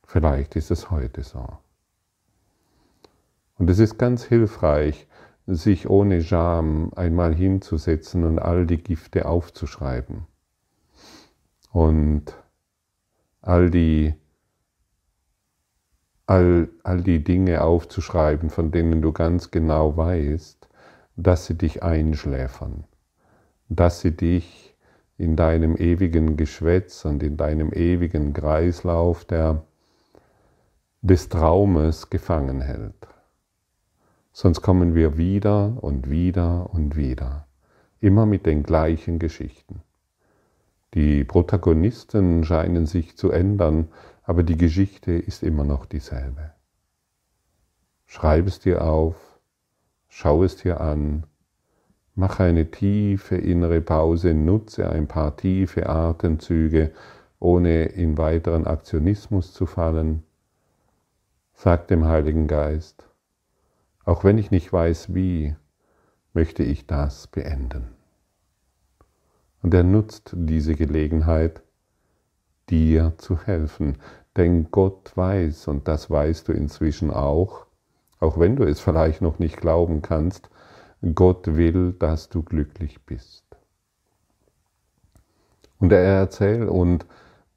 Vielleicht 0.03 0.55
ist 0.57 0.71
es 0.71 0.91
heute 0.91 1.23
so. 1.23 1.57
Und 3.57 3.69
es 3.69 3.79
ist 3.79 3.97
ganz 3.97 4.23
hilfreich, 4.23 5.07
sich 5.47 5.89
ohne 5.89 6.21
Scham 6.21 6.91
einmal 6.95 7.33
hinzusetzen 7.33 8.23
und 8.23 8.39
all 8.39 8.65
die 8.65 8.81
Gifte 8.81 9.27
aufzuschreiben. 9.27 10.25
Und 11.71 12.33
all 13.41 13.69
die, 13.69 14.15
all, 16.25 16.69
all 16.83 17.01
die 17.01 17.23
Dinge 17.23 17.61
aufzuschreiben, 17.61 18.49
von 18.49 18.71
denen 18.71 19.01
du 19.01 19.11
ganz 19.11 19.51
genau 19.51 19.95
weißt, 19.95 20.67
dass 21.15 21.45
sie 21.45 21.57
dich 21.57 21.83
einschläfern, 21.83 22.85
dass 23.69 24.01
sie 24.01 24.11
dich 24.11 24.75
in 25.17 25.35
deinem 25.35 25.77
ewigen 25.77 26.35
Geschwätz 26.35 27.05
und 27.05 27.23
in 27.23 27.37
deinem 27.37 27.71
ewigen 27.71 28.33
Kreislauf 28.33 29.23
der, 29.23 29.63
des 31.01 31.29
Traumes 31.29 32.09
gefangen 32.09 32.61
hält. 32.61 33.14
Sonst 34.37 34.61
kommen 34.61 34.95
wir 34.95 35.17
wieder 35.17 35.81
und 35.81 36.09
wieder 36.09 36.69
und 36.73 36.97
wieder, 36.97 37.47
immer 38.01 38.25
mit 38.25 38.45
den 38.45 38.63
gleichen 38.63 39.17
Geschichten. 39.17 39.81
Die 40.93 41.23
Protagonisten 41.23 42.43
scheinen 42.43 42.85
sich 42.85 43.15
zu 43.15 43.31
ändern, 43.31 43.87
aber 44.23 44.43
die 44.43 44.57
Geschichte 44.57 45.13
ist 45.13 45.41
immer 45.41 45.63
noch 45.63 45.85
dieselbe. 45.85 46.51
Schreib 48.07 48.47
es 48.47 48.59
dir 48.59 48.83
auf, 48.83 49.15
schau 50.09 50.43
es 50.43 50.57
dir 50.57 50.81
an, 50.81 51.23
mach 52.13 52.41
eine 52.41 52.69
tiefe 52.69 53.37
innere 53.37 53.79
Pause, 53.79 54.33
nutze 54.33 54.89
ein 54.89 55.07
paar 55.07 55.37
tiefe 55.37 55.87
Atemzüge, 55.87 56.91
ohne 57.39 57.85
in 57.85 58.17
weiteren 58.17 58.67
Aktionismus 58.67 59.53
zu 59.53 59.65
fallen. 59.65 60.23
Sag 61.53 61.87
dem 61.87 62.03
Heiligen 62.03 62.47
Geist, 62.47 63.07
auch 64.05 64.23
wenn 64.23 64.37
ich 64.37 64.51
nicht 64.51 64.71
weiß 64.71 65.13
wie, 65.13 65.55
möchte 66.33 66.63
ich 66.63 66.85
das 66.85 67.27
beenden. 67.27 67.95
Und 69.61 69.73
er 69.73 69.83
nutzt 69.83 70.31
diese 70.35 70.75
Gelegenheit, 70.75 71.63
dir 72.69 73.13
zu 73.17 73.39
helfen. 73.39 73.97
Denn 74.37 74.69
Gott 74.69 75.15
weiß, 75.15 75.67
und 75.67 75.87
das 75.87 76.09
weißt 76.09 76.47
du 76.47 76.51
inzwischen 76.51 77.09
auch, 77.09 77.65
auch 78.19 78.39
wenn 78.39 78.55
du 78.55 78.63
es 78.63 78.79
vielleicht 78.79 79.21
noch 79.21 79.39
nicht 79.39 79.57
glauben 79.57 80.01
kannst, 80.01 80.49
Gott 81.13 81.55
will, 81.55 81.93
dass 81.93 82.29
du 82.29 82.43
glücklich 82.43 83.03
bist. 83.05 83.43
Und 85.79 85.91
er 85.91 86.01
erzählt, 86.01 86.69
und 86.69 87.05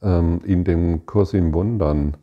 ähm, 0.03 0.41
in 0.45 0.65
dem 0.65 1.07
Kurs 1.07 1.35
im 1.35 1.53
Wundern 1.53 2.17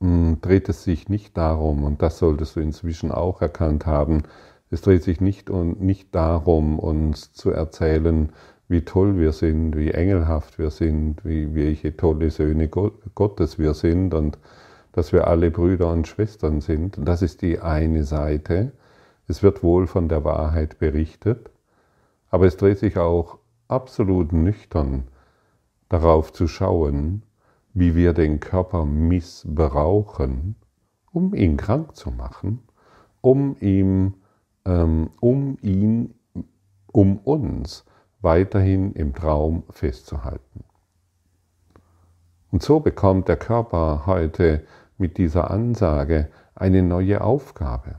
dreht 0.00 0.68
es 0.68 0.84
sich 0.84 1.08
nicht 1.08 1.36
darum, 1.36 1.84
und 1.84 2.02
das 2.02 2.18
solltest 2.18 2.56
du 2.56 2.60
inzwischen 2.60 3.10
auch 3.10 3.40
erkannt 3.40 3.86
haben, 3.86 4.24
es 4.70 4.82
dreht 4.82 5.02
sich 5.04 5.20
nicht, 5.20 5.50
nicht 5.50 6.14
darum, 6.14 6.78
uns 6.78 7.32
zu 7.32 7.50
erzählen, 7.50 8.32
wie 8.68 8.82
toll 8.82 9.18
wir 9.18 9.32
sind, 9.32 9.76
wie 9.76 9.90
engelhaft 9.90 10.58
wir 10.58 10.70
sind, 10.70 11.24
wie 11.24 11.54
welche 11.54 11.96
tolle 11.96 12.30
Söhne 12.30 12.68
Gottes 12.68 13.58
wir 13.58 13.74
sind 13.74 14.14
und 14.14 14.38
dass 14.92 15.12
wir 15.12 15.28
alle 15.28 15.50
Brüder 15.50 15.90
und 15.90 16.08
Schwestern 16.08 16.60
sind. 16.60 16.98
Das 17.00 17.22
ist 17.22 17.42
die 17.42 17.60
eine 17.60 18.04
Seite. 18.04 18.72
Es 19.28 19.42
wird 19.42 19.62
wohl 19.62 19.86
von 19.86 20.08
der 20.08 20.24
Wahrheit 20.24 20.78
berichtet, 20.78 21.50
aber 22.30 22.46
es 22.46 22.56
dreht 22.56 22.78
sich 22.78 22.96
auch 22.98 23.38
absolut 23.68 24.32
nüchtern 24.32 25.04
darauf 25.88 26.32
zu 26.32 26.48
schauen, 26.48 27.22
wie 27.74 27.94
wir 27.94 28.12
den 28.12 28.40
Körper 28.40 28.84
missbrauchen, 28.84 30.54
um 31.12 31.34
ihn 31.34 31.56
krank 31.56 31.96
zu 31.96 32.10
machen, 32.10 32.62
um 33.20 33.56
ihm, 33.60 34.14
ähm, 34.64 35.10
um 35.20 35.58
ihn, 35.60 36.14
um 36.86 37.18
uns 37.18 37.84
weiterhin 38.20 38.92
im 38.92 39.12
Traum 39.12 39.64
festzuhalten. 39.70 40.64
Und 42.50 42.62
so 42.62 42.78
bekommt 42.78 43.28
der 43.28 43.36
Körper 43.36 44.06
heute 44.06 44.64
mit 44.96 45.18
dieser 45.18 45.50
Ansage 45.50 46.30
eine 46.54 46.82
neue 46.82 47.20
Aufgabe. 47.20 47.96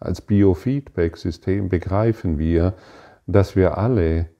Als 0.00 0.22
Biofeedback-System 0.22 1.68
begreifen 1.68 2.38
wir, 2.38 2.74
dass 3.26 3.56
wir 3.56 3.76
alle 3.78 4.30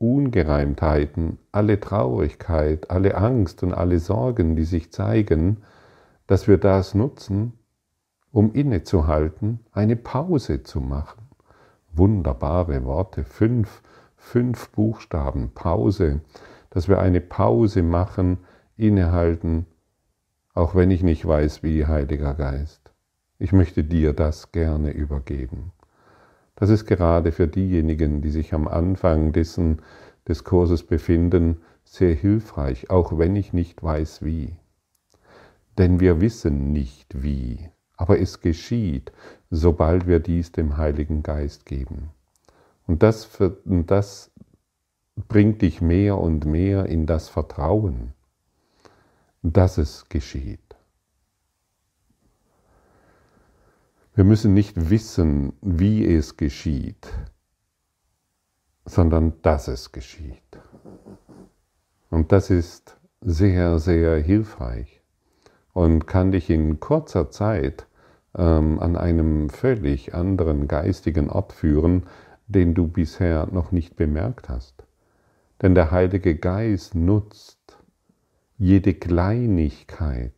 Ungereimtheiten, 0.00 1.38
alle 1.52 1.78
Traurigkeit, 1.78 2.90
alle 2.90 3.14
Angst 3.16 3.62
und 3.62 3.72
alle 3.72 4.00
Sorgen, 4.00 4.56
die 4.56 4.64
sich 4.64 4.90
zeigen, 4.90 5.58
dass 6.26 6.48
wir 6.48 6.58
das 6.58 6.94
nutzen, 6.94 7.52
um 8.32 8.52
innezuhalten, 8.52 9.60
eine 9.72 9.96
Pause 9.96 10.62
zu 10.62 10.80
machen. 10.80 11.28
Wunderbare 11.92 12.84
Worte, 12.84 13.24
fünf 13.24 13.82
fünf 14.20 14.70
Buchstaben 14.70 15.50
Pause, 15.54 16.20
dass 16.68 16.88
wir 16.88 17.00
eine 17.00 17.20
Pause 17.20 17.82
machen, 17.82 18.38
innehalten, 18.76 19.66
auch 20.54 20.74
wenn 20.74 20.90
ich 20.90 21.02
nicht 21.02 21.26
weiß, 21.26 21.62
wie, 21.62 21.86
Heiliger 21.86 22.34
Geist. 22.34 22.92
Ich 23.38 23.52
möchte 23.52 23.82
dir 23.82 24.12
das 24.12 24.52
gerne 24.52 24.90
übergeben. 24.90 25.72
Das 26.60 26.68
ist 26.68 26.84
gerade 26.84 27.32
für 27.32 27.48
diejenigen, 27.48 28.20
die 28.20 28.28
sich 28.28 28.52
am 28.52 28.68
Anfang 28.68 29.32
dessen, 29.32 29.80
des 30.28 30.44
Kurses 30.44 30.82
befinden, 30.82 31.62
sehr 31.84 32.14
hilfreich, 32.14 32.90
auch 32.90 33.18
wenn 33.18 33.34
ich 33.34 33.54
nicht 33.54 33.82
weiß, 33.82 34.22
wie. 34.22 34.54
Denn 35.78 36.00
wir 36.00 36.20
wissen 36.20 36.70
nicht 36.70 37.22
wie, 37.22 37.70
aber 37.96 38.20
es 38.20 38.40
geschieht, 38.40 39.10
sobald 39.50 40.06
wir 40.06 40.20
dies 40.20 40.52
dem 40.52 40.76
Heiligen 40.76 41.22
Geist 41.22 41.64
geben. 41.64 42.10
Und 42.86 43.02
das, 43.02 43.26
und 43.64 43.90
das 43.90 44.30
bringt 45.16 45.62
dich 45.62 45.80
mehr 45.80 46.18
und 46.18 46.44
mehr 46.44 46.86
in 46.86 47.06
das 47.06 47.30
Vertrauen, 47.30 48.12
dass 49.42 49.78
es 49.78 50.10
geschieht. 50.10 50.69
Wir 54.20 54.26
müssen 54.26 54.52
nicht 54.52 54.90
wissen, 54.90 55.54
wie 55.62 56.04
es 56.04 56.36
geschieht, 56.36 57.08
sondern 58.84 59.40
dass 59.40 59.66
es 59.66 59.92
geschieht. 59.92 60.58
Und 62.10 62.30
das 62.30 62.50
ist 62.50 62.98
sehr, 63.22 63.78
sehr 63.78 64.18
hilfreich 64.18 65.00
und 65.72 66.06
kann 66.06 66.32
dich 66.32 66.50
in 66.50 66.80
kurzer 66.80 67.30
Zeit 67.30 67.86
ähm, 68.36 68.78
an 68.78 68.98
einem 68.98 69.48
völlig 69.48 70.12
anderen 70.12 70.68
geistigen 70.68 71.30
Ort 71.30 71.54
führen, 71.54 72.02
den 72.46 72.74
du 72.74 72.88
bisher 72.88 73.46
noch 73.50 73.72
nicht 73.72 73.96
bemerkt 73.96 74.50
hast. 74.50 74.84
Denn 75.62 75.74
der 75.74 75.92
Heilige 75.92 76.36
Geist 76.36 76.94
nutzt 76.94 77.78
jede 78.58 78.92
Kleinigkeit, 78.92 80.34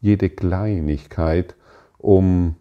jede 0.00 0.28
Kleinigkeit, 0.28 1.54
um 1.98 2.56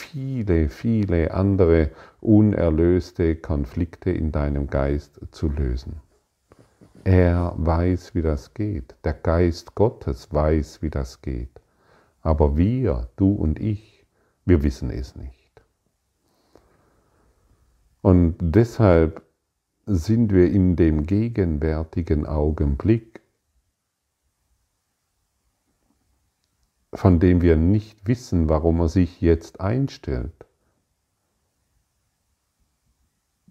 viele, 0.00 0.68
viele 0.68 1.32
andere 1.32 1.90
unerlöste 2.20 3.36
Konflikte 3.36 4.10
in 4.10 4.32
deinem 4.32 4.68
Geist 4.68 5.20
zu 5.30 5.48
lösen. 5.48 6.00
Er 7.04 7.54
weiß, 7.56 8.14
wie 8.14 8.22
das 8.22 8.52
geht. 8.52 8.94
Der 9.04 9.14
Geist 9.14 9.74
Gottes 9.74 10.32
weiß, 10.32 10.82
wie 10.82 10.90
das 10.90 11.22
geht. 11.22 11.60
Aber 12.20 12.56
wir, 12.56 13.08
du 13.16 13.32
und 13.32 13.58
ich, 13.58 14.04
wir 14.44 14.62
wissen 14.62 14.90
es 14.90 15.16
nicht. 15.16 15.62
Und 18.02 18.36
deshalb 18.40 19.22
sind 19.86 20.32
wir 20.32 20.50
in 20.50 20.76
dem 20.76 21.06
gegenwärtigen 21.06 22.26
Augenblick, 22.26 23.09
von 26.92 27.20
dem 27.20 27.40
wir 27.42 27.56
nicht 27.56 28.06
wissen, 28.06 28.48
warum 28.48 28.80
er 28.80 28.88
sich 28.88 29.20
jetzt 29.20 29.60
einstellt, 29.60 30.46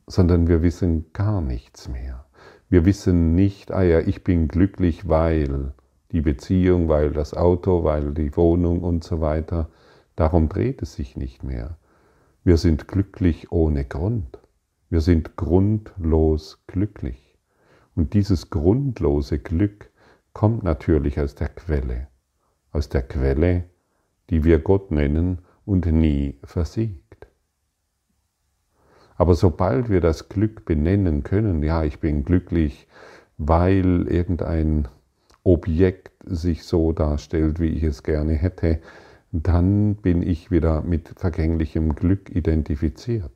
sondern 0.08 0.48
wir 0.48 0.62
wissen 0.62 1.12
gar 1.14 1.42
nichts 1.42 1.88
mehr. 1.88 2.26
Wir 2.68 2.86
wissen 2.86 3.36
nicht, 3.36 3.72
ah 3.72 3.84
ja, 3.84 4.00
ich 4.00 4.24
bin 4.24 4.48
glücklich, 4.48 5.08
weil 5.08 5.74
die 6.12 6.22
Beziehung, 6.22 6.90
weil 6.90 7.12
das 7.12 7.34
Auto, 7.34 7.84
weil 7.84 8.14
die 8.14 8.36
Wohnung 8.36 8.82
und 8.82 9.04
so 9.04 9.22
weiter. 9.22 9.70
Darum 10.16 10.50
dreht 10.50 10.82
es 10.82 10.94
sich 10.94 11.16
nicht 11.16 11.44
mehr. 11.44 11.78
Wir 12.44 12.58
sind 12.58 12.88
glücklich 12.88 13.52
ohne 13.52 13.86
Grund. 13.86 14.40
Wir 14.90 15.02
sind 15.02 15.36
grundlos 15.36 16.64
glücklich. 16.68 17.38
Und 17.96 18.14
dieses 18.14 18.50
grundlose 18.50 19.40
Glück 19.40 19.92
kommt 20.34 20.64
natürlich 20.64 21.20
aus 21.20 21.36
der 21.36 21.50
Quelle, 21.50 22.08
aus 22.72 22.90
der 22.90 23.02
Quelle, 23.02 23.66
die 24.30 24.44
wir 24.44 24.60
Gott 24.60 24.92
nennen 24.92 25.40
und 25.66 25.86
nie 25.86 26.38
versiegt. 26.44 27.28
Aber 29.18 29.36
sobald 29.36 29.90
wir 29.90 30.02
das 30.02 30.30
Glück 30.30 30.66
benennen 30.66 31.24
können, 31.24 31.62
ja, 31.62 31.84
ich 31.84 32.00
bin 32.00 32.24
glücklich, 32.24 32.88
weil 33.38 34.08
irgendein 34.08 34.88
Objekt 35.44 36.12
sich 36.26 36.64
so 36.64 36.94
darstellt, 36.94 37.60
wie 37.60 37.70
ich 37.70 37.84
es 37.84 38.04
gerne 38.04 38.34
hätte, 38.34 38.80
dann 39.32 39.96
bin 39.96 40.22
ich 40.22 40.52
wieder 40.52 40.82
mit 40.82 41.10
vergänglichem 41.18 41.96
Glück 41.96 42.30
identifiziert. 42.30 43.32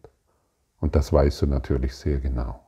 Und 0.80 0.96
das 0.96 1.14
weißt 1.14 1.44
du 1.44 1.48
natürlich 1.48 1.96
sehr 1.96 2.20
genau. 2.20 2.60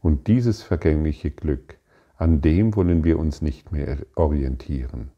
Und 0.00 0.26
dieses 0.26 0.62
vergängliche 0.62 1.30
Glück, 1.30 1.78
an 2.16 2.40
dem 2.40 2.74
wollen 2.74 3.04
wir 3.04 3.18
uns 3.18 3.42
nicht 3.42 3.72
mehr 3.72 3.98
orientieren. 4.14 5.10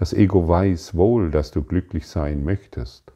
Das 0.00 0.14
Ego 0.14 0.48
weiß 0.48 0.94
wohl, 0.94 1.30
dass 1.30 1.50
du 1.50 1.62
glücklich 1.62 2.08
sein 2.08 2.42
möchtest. 2.42 3.12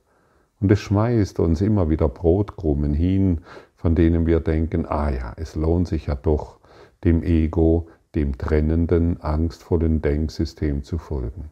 Und 0.61 0.71
es 0.71 0.81
schmeißt 0.81 1.41
uns 1.41 1.63
immer 1.63 1.89
wieder 1.89 2.11
Brotkrumen 2.11 2.93
hin, 2.93 3.41
von 3.75 3.95
denen 3.95 4.27
wir 4.27 4.41
denken, 4.41 4.85
ah 4.85 5.09
ja, 5.09 5.33
es 5.39 5.55
lohnt 5.57 5.89
sich 5.89 6.09
ja 6.09 6.15
doch, 6.15 6.59
dem 7.03 7.23
Ego, 7.23 7.89
dem 8.15 8.37
trennenden, 8.37 9.19
angstvollen 9.23 10.03
Denksystem 10.03 10.85
zu 10.85 10.99
folgen. 10.99 11.51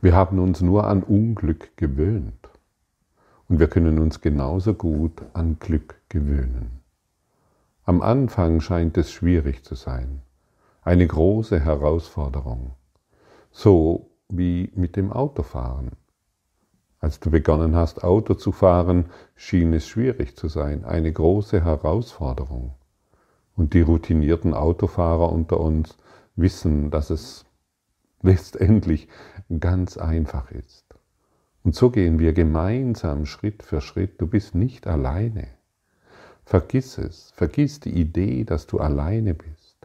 Wir 0.00 0.14
haben 0.14 0.38
uns 0.38 0.60
nur 0.60 0.86
an 0.86 1.02
Unglück 1.02 1.76
gewöhnt 1.76 2.48
und 3.48 3.58
wir 3.58 3.66
können 3.66 3.98
uns 3.98 4.20
genauso 4.20 4.74
gut 4.74 5.20
an 5.32 5.58
Glück 5.58 5.96
gewöhnen. 6.08 6.78
Am 7.82 8.02
Anfang 8.02 8.60
scheint 8.60 8.96
es 8.98 9.10
schwierig 9.10 9.64
zu 9.64 9.74
sein, 9.74 10.22
eine 10.82 11.08
große 11.08 11.58
Herausforderung, 11.58 12.70
so 13.54 14.10
wie 14.28 14.70
mit 14.74 14.96
dem 14.96 15.12
Autofahren. 15.12 15.92
Als 16.98 17.20
du 17.20 17.30
begonnen 17.30 17.76
hast, 17.76 18.02
Auto 18.02 18.34
zu 18.34 18.50
fahren, 18.50 19.06
schien 19.36 19.72
es 19.72 19.86
schwierig 19.86 20.36
zu 20.36 20.48
sein, 20.48 20.84
eine 20.84 21.12
große 21.12 21.64
Herausforderung. 21.64 22.74
Und 23.54 23.72
die 23.74 23.82
routinierten 23.82 24.54
Autofahrer 24.54 25.30
unter 25.30 25.60
uns 25.60 25.96
wissen, 26.34 26.90
dass 26.90 27.10
es 27.10 27.44
letztendlich 28.22 29.08
ganz 29.60 29.98
einfach 29.98 30.50
ist. 30.50 30.84
Und 31.62 31.76
so 31.76 31.90
gehen 31.90 32.18
wir 32.18 32.32
gemeinsam 32.32 33.24
Schritt 33.24 33.62
für 33.62 33.80
Schritt. 33.80 34.20
Du 34.20 34.26
bist 34.26 34.56
nicht 34.56 34.88
alleine. 34.88 35.46
Vergiss 36.44 36.98
es. 36.98 37.30
Vergiss 37.36 37.78
die 37.78 37.94
Idee, 38.00 38.44
dass 38.44 38.66
du 38.66 38.80
alleine 38.80 39.34
bist. 39.34 39.76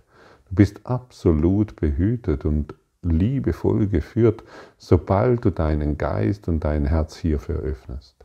Du 0.50 0.56
bist 0.56 0.86
absolut 0.88 1.76
behütet 1.76 2.46
und 2.46 2.74
liebevoll 3.02 3.88
geführt, 3.88 4.44
sobald 4.78 5.46
du 5.46 5.52
deinen 5.52 5.98
Geist 5.98 6.48
und 6.48 6.64
dein 6.64 6.86
Herz 6.86 7.16
hierfür 7.16 7.60
öffnest. 7.60 8.16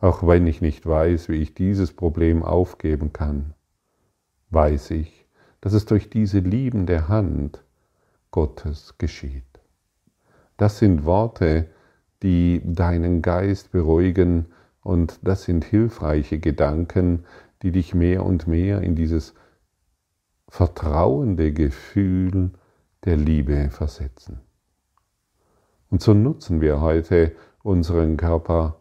Auch 0.00 0.26
wenn 0.26 0.46
ich 0.46 0.60
nicht 0.60 0.86
weiß, 0.86 1.28
wie 1.28 1.40
ich 1.40 1.54
dieses 1.54 1.92
Problem 1.92 2.42
aufgeben 2.42 3.12
kann, 3.12 3.54
weiß 4.50 4.90
ich, 4.90 5.26
dass 5.60 5.72
es 5.72 5.86
durch 5.86 6.10
diese 6.10 6.40
liebende 6.40 7.08
Hand 7.08 7.64
Gottes 8.30 8.98
geschieht. 8.98 9.42
Das 10.56 10.78
sind 10.78 11.04
Worte, 11.04 11.70
die 12.22 12.60
deinen 12.64 13.22
Geist 13.22 13.72
beruhigen 13.72 14.46
und 14.82 15.18
das 15.22 15.44
sind 15.44 15.64
hilfreiche 15.64 16.38
Gedanken, 16.38 17.24
die 17.62 17.72
dich 17.72 17.94
mehr 17.94 18.24
und 18.24 18.46
mehr 18.46 18.82
in 18.82 18.94
dieses 18.94 19.34
vertrauende 20.54 21.52
Gefühl 21.52 22.52
der 23.04 23.16
Liebe 23.16 23.70
versetzen. 23.70 24.38
Und 25.90 26.00
so 26.00 26.14
nutzen 26.14 26.60
wir 26.60 26.80
heute 26.80 27.32
unseren 27.64 28.16
Körper. 28.16 28.76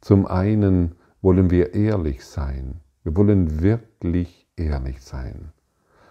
Zum 0.00 0.26
einen 0.26 0.94
wollen 1.22 1.50
wir 1.50 1.74
ehrlich 1.74 2.24
sein. 2.24 2.82
Wir 3.02 3.16
wollen 3.16 3.62
wirklich 3.62 4.46
ehrlich 4.54 5.02
sein. 5.02 5.52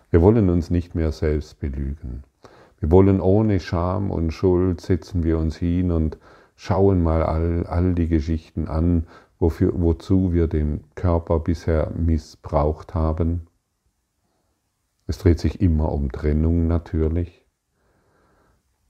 Wir 0.09 0.21
wollen 0.21 0.49
uns 0.49 0.69
nicht 0.69 0.93
mehr 0.93 1.13
selbst 1.13 1.61
belügen. 1.61 2.23
Wir 2.79 2.91
wollen 2.91 3.21
ohne 3.21 3.61
Scham 3.61 4.11
und 4.11 4.31
Schuld 4.31 4.81
setzen 4.81 5.23
wir 5.23 5.37
uns 5.37 5.55
hin 5.55 5.89
und 5.89 6.17
schauen 6.57 7.01
mal 7.01 7.23
all, 7.23 7.65
all 7.65 7.95
die 7.95 8.09
Geschichten 8.09 8.67
an, 8.67 9.07
wofür, 9.39 9.71
wozu 9.73 10.33
wir 10.33 10.47
den 10.47 10.83
Körper 10.95 11.39
bisher 11.39 11.91
missbraucht 11.95 12.93
haben. 12.93 13.47
Es 15.11 15.17
dreht 15.17 15.41
sich 15.41 15.59
immer 15.59 15.91
um 15.91 16.09
Trennung 16.09 16.67
natürlich. 16.67 17.45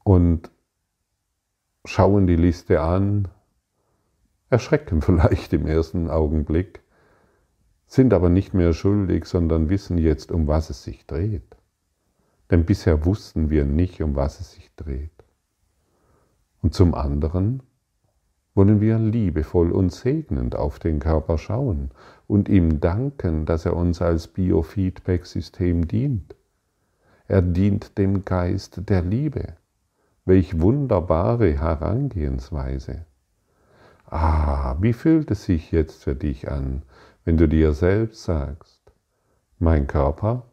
Und 0.04 0.52
schauen 1.84 2.28
die 2.28 2.36
Liste 2.36 2.80
an, 2.82 3.28
erschrecken 4.52 5.02
vielleicht 5.02 5.52
im 5.52 5.66
ersten 5.66 6.12
Augenblick, 6.12 6.84
sind 7.88 8.14
aber 8.14 8.30
nicht 8.30 8.54
mehr 8.54 8.74
schuldig, 8.74 9.26
sondern 9.26 9.70
wissen 9.70 9.98
jetzt, 9.98 10.32
um 10.32 10.46
was 10.46 10.70
es 10.70 10.84
sich 10.84 11.08
dreht. 11.08 11.58
Denn 12.52 12.66
bisher 12.66 13.04
wussten 13.04 13.50
wir 13.50 13.66
nicht, 13.66 14.00
um 14.04 14.16
was 14.16 14.40
es 14.40 14.52
sich 14.52 14.70
dreht. 14.76 15.26
Und 16.62 16.76
zum 16.76 16.94
anderen 16.94 17.64
wollen 18.54 18.80
wir 18.80 19.00
liebevoll 19.00 19.72
und 19.72 19.92
segnend 19.92 20.56
auf 20.56 20.78
den 20.78 21.00
Körper 21.00 21.40
schauen 21.40 21.90
und 22.32 22.48
ihm 22.48 22.80
danken, 22.80 23.46
dass 23.46 23.66
er 23.66 23.76
uns 23.76 24.02
als 24.02 24.30
Biofeedback-System 24.30 25.90
dient. 25.90 26.34
Er 27.28 27.42
dient 27.42 27.98
dem 27.98 28.24
Geist 28.24 28.90
der 28.90 29.02
Liebe. 29.02 29.58
Welch 30.24 30.62
wunderbare 30.62 31.60
Herangehensweise. 31.60 33.06
Ah, 34.06 34.78
wie 34.80 34.94
fühlt 34.94 35.30
es 35.30 35.44
sich 35.44 35.74
jetzt 35.74 36.06
für 36.06 36.16
dich 36.16 36.50
an, 36.50 36.84
wenn 37.26 37.36
du 37.36 37.50
dir 37.50 37.74
selbst 37.74 38.24
sagst, 38.24 38.80
mein 39.60 39.88
Körper 39.88 40.46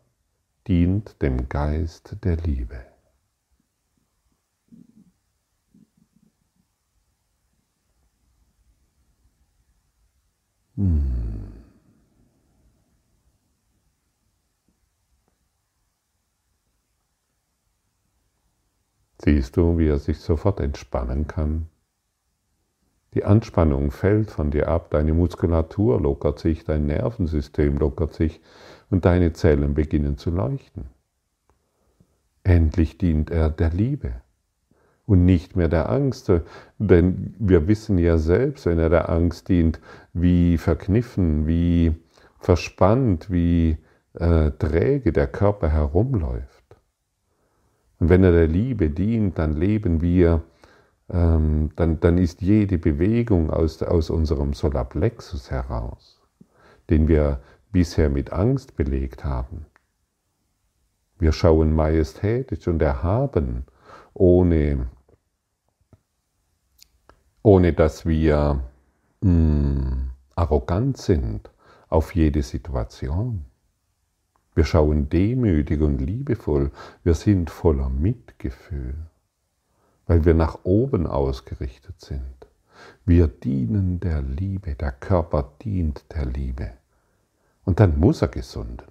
dient 0.66 1.22
dem 1.22 1.48
Geist 1.48 2.16
der 2.24 2.38
Liebe. 2.38 2.80
Hm. 10.74 11.27
Siehst 19.20 19.56
du, 19.56 19.78
wie 19.78 19.88
er 19.88 19.98
sich 19.98 20.20
sofort 20.20 20.60
entspannen 20.60 21.26
kann? 21.26 21.66
Die 23.14 23.24
Anspannung 23.24 23.90
fällt 23.90 24.30
von 24.30 24.50
dir 24.50 24.68
ab, 24.68 24.90
deine 24.90 25.14
Muskulatur 25.14 26.00
lockert 26.00 26.38
sich, 26.38 26.64
dein 26.64 26.86
Nervensystem 26.86 27.78
lockert 27.78 28.12
sich 28.12 28.40
und 28.90 29.04
deine 29.06 29.32
Zellen 29.32 29.74
beginnen 29.74 30.18
zu 30.18 30.30
leuchten. 30.30 30.84
Endlich 32.44 32.98
dient 32.98 33.30
er 33.30 33.50
der 33.50 33.70
Liebe 33.70 34.12
und 35.06 35.24
nicht 35.24 35.56
mehr 35.56 35.68
der 35.68 35.88
Angst, 35.88 36.30
denn 36.78 37.34
wir 37.38 37.66
wissen 37.66 37.98
ja 37.98 38.18
selbst, 38.18 38.66
wenn 38.66 38.78
er 38.78 38.90
der 38.90 39.08
Angst 39.08 39.48
dient, 39.48 39.80
wie 40.12 40.58
verkniffen, 40.58 41.46
wie 41.46 41.96
verspannt, 42.38 43.30
wie 43.30 43.78
äh, 44.14 44.50
träge 44.52 45.12
der 45.12 45.26
Körper 45.26 45.70
herumläuft. 45.70 46.57
Und 47.98 48.08
wenn 48.08 48.22
er 48.24 48.32
der 48.32 48.46
Liebe 48.46 48.90
dient, 48.90 49.38
dann 49.38 49.54
leben 49.54 50.00
wir 50.00 50.42
ähm, 51.10 51.70
dann, 51.76 52.00
dann 52.00 52.18
ist 52.18 52.42
jede 52.42 52.78
Bewegung 52.78 53.50
aus, 53.50 53.82
aus 53.82 54.10
unserem 54.10 54.52
Solarplexus 54.52 55.50
heraus, 55.50 56.20
den 56.90 57.08
wir 57.08 57.40
bisher 57.72 58.10
mit 58.10 58.32
Angst 58.32 58.76
belegt 58.76 59.24
haben. 59.24 59.66
Wir 61.18 61.32
schauen 61.32 61.74
majestätisch 61.74 62.68
und 62.68 62.80
erhaben, 62.80 63.64
ohne, 64.14 64.88
ohne 67.42 67.72
dass 67.72 68.06
wir 68.06 68.62
mh, 69.20 69.30
hm, 69.30 70.10
arrogant 70.36 70.98
sind 70.98 71.50
auf 71.88 72.14
jede 72.14 72.42
Situation. 72.42 73.47
Wir 74.58 74.64
schauen 74.64 75.08
demütig 75.08 75.80
und 75.80 76.00
liebevoll, 76.00 76.72
wir 77.04 77.14
sind 77.14 77.48
voller 77.48 77.88
Mitgefühl 77.88 78.94
weil 80.08 80.24
wir 80.24 80.34
nach 80.34 80.60
oben 80.64 81.06
ausgerichtet 81.06 82.00
sind. 82.00 82.48
Wir 83.04 83.28
dienen 83.28 84.00
der 84.00 84.22
Liebe, 84.22 84.74
der 84.74 84.90
Körper 84.90 85.52
dient 85.62 86.04
der 86.14 86.24
Liebe. 86.24 86.72
Und 87.64 87.78
dann 87.78 88.00
muss 88.00 88.22
er 88.22 88.28
gesunden. 88.28 88.88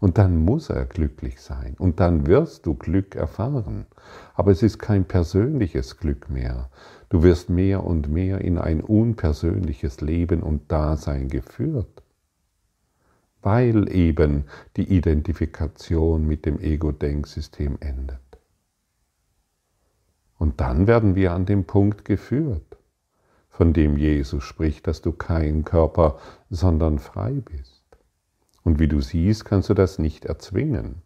Und 0.00 0.18
dann 0.18 0.44
muss 0.44 0.70
er 0.70 0.86
glücklich 0.86 1.40
sein. 1.40 1.76
Und 1.78 2.00
dann 2.00 2.26
wirst 2.26 2.66
du 2.66 2.74
Glück 2.74 3.14
erfahren. 3.14 3.86
Aber 4.34 4.50
es 4.50 4.62
ist 4.62 4.78
kein 4.78 5.04
persönliches 5.04 5.98
Glück 5.98 6.28
mehr. 6.28 6.70
Du 7.10 7.22
wirst 7.22 7.48
mehr 7.48 7.84
und 7.84 8.08
mehr 8.08 8.40
in 8.40 8.58
ein 8.58 8.80
unpersönliches 8.80 10.00
Leben 10.00 10.42
und 10.42 10.72
Dasein 10.72 11.28
geführt. 11.28 12.02
Weil 13.42 13.90
eben 13.92 14.44
die 14.76 14.94
Identifikation 14.94 16.26
mit 16.26 16.44
dem 16.44 16.60
Ego-Denksystem 16.60 17.78
endet. 17.80 18.18
Und 20.38 20.60
dann 20.60 20.86
werden 20.86 21.14
wir 21.14 21.32
an 21.32 21.46
den 21.46 21.64
Punkt 21.64 22.04
geführt, 22.04 22.78
von 23.50 23.74
dem 23.74 23.98
Jesus 23.98 24.42
spricht, 24.42 24.86
dass 24.86 25.02
du 25.02 25.12
kein 25.12 25.64
Körper, 25.64 26.18
sondern 26.48 26.98
frei 26.98 27.42
bist. 27.44 27.84
Und 28.62 28.78
wie 28.78 28.88
du 28.88 29.00
siehst, 29.00 29.44
kannst 29.44 29.68
du 29.68 29.74
das 29.74 29.98
nicht 29.98 30.24
erzwingen, 30.24 31.02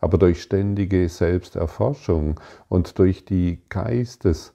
aber 0.00 0.16
durch 0.18 0.42
ständige 0.42 1.08
Selbsterforschung 1.08 2.40
und 2.68 2.98
durch 2.98 3.24
die 3.24 3.60
Geistes, 3.68 4.54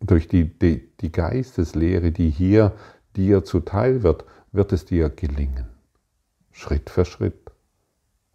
durch 0.00 0.28
die, 0.28 0.58
die, 0.58 0.90
die 1.00 1.12
Geisteslehre, 1.12 2.12
die 2.12 2.30
hier 2.30 2.72
dir 3.16 3.44
zuteil 3.44 4.02
wird, 4.02 4.24
wird 4.52 4.72
es 4.72 4.84
dir 4.84 5.08
gelingen. 5.08 5.75
Schritt 6.56 6.88
für 6.88 7.04
Schritt. 7.04 7.50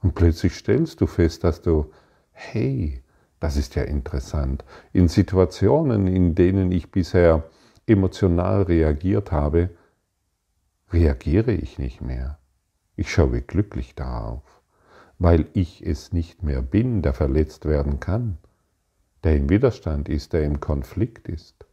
Und 0.03 0.13
plötzlich 0.13 0.53
stellst 0.53 1.01
du 1.01 1.07
fest, 1.07 1.43
dass 1.43 1.63
du, 1.63 1.91
hey, 2.29 3.03
das 3.39 3.57
ist 3.57 3.73
ja 3.73 3.81
interessant. 3.81 4.63
In 4.93 5.07
Situationen, 5.07 6.05
in 6.05 6.35
denen 6.35 6.71
ich 6.71 6.91
bisher 6.91 7.49
emotional 7.87 8.61
reagiert 8.61 9.31
habe, 9.31 9.71
reagiere 10.93 11.51
ich 11.51 11.79
nicht 11.79 12.01
mehr. 12.01 12.37
Ich 12.95 13.11
schaue 13.11 13.41
glücklich 13.41 13.95
darauf, 13.95 14.43
weil 15.17 15.47
ich 15.53 15.83
es 15.83 16.13
nicht 16.13 16.43
mehr 16.43 16.61
bin, 16.61 17.01
der 17.01 17.13
verletzt 17.13 17.65
werden 17.65 17.99
kann, 17.99 18.37
der 19.23 19.35
im 19.35 19.49
Widerstand 19.49 20.09
ist, 20.09 20.33
der 20.33 20.43
im 20.43 20.59
Konflikt 20.59 21.27
ist. 21.27 21.65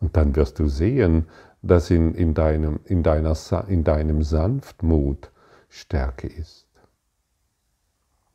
Und 0.00 0.16
dann 0.16 0.34
wirst 0.36 0.58
du 0.58 0.68
sehen, 0.68 1.26
dass 1.62 1.90
in, 1.90 2.14
in, 2.14 2.34
deinem, 2.34 2.80
in, 2.84 3.02
deiner, 3.02 3.36
in 3.68 3.84
deinem 3.84 4.22
Sanftmut 4.22 5.30
Stärke 5.68 6.26
ist. 6.26 6.66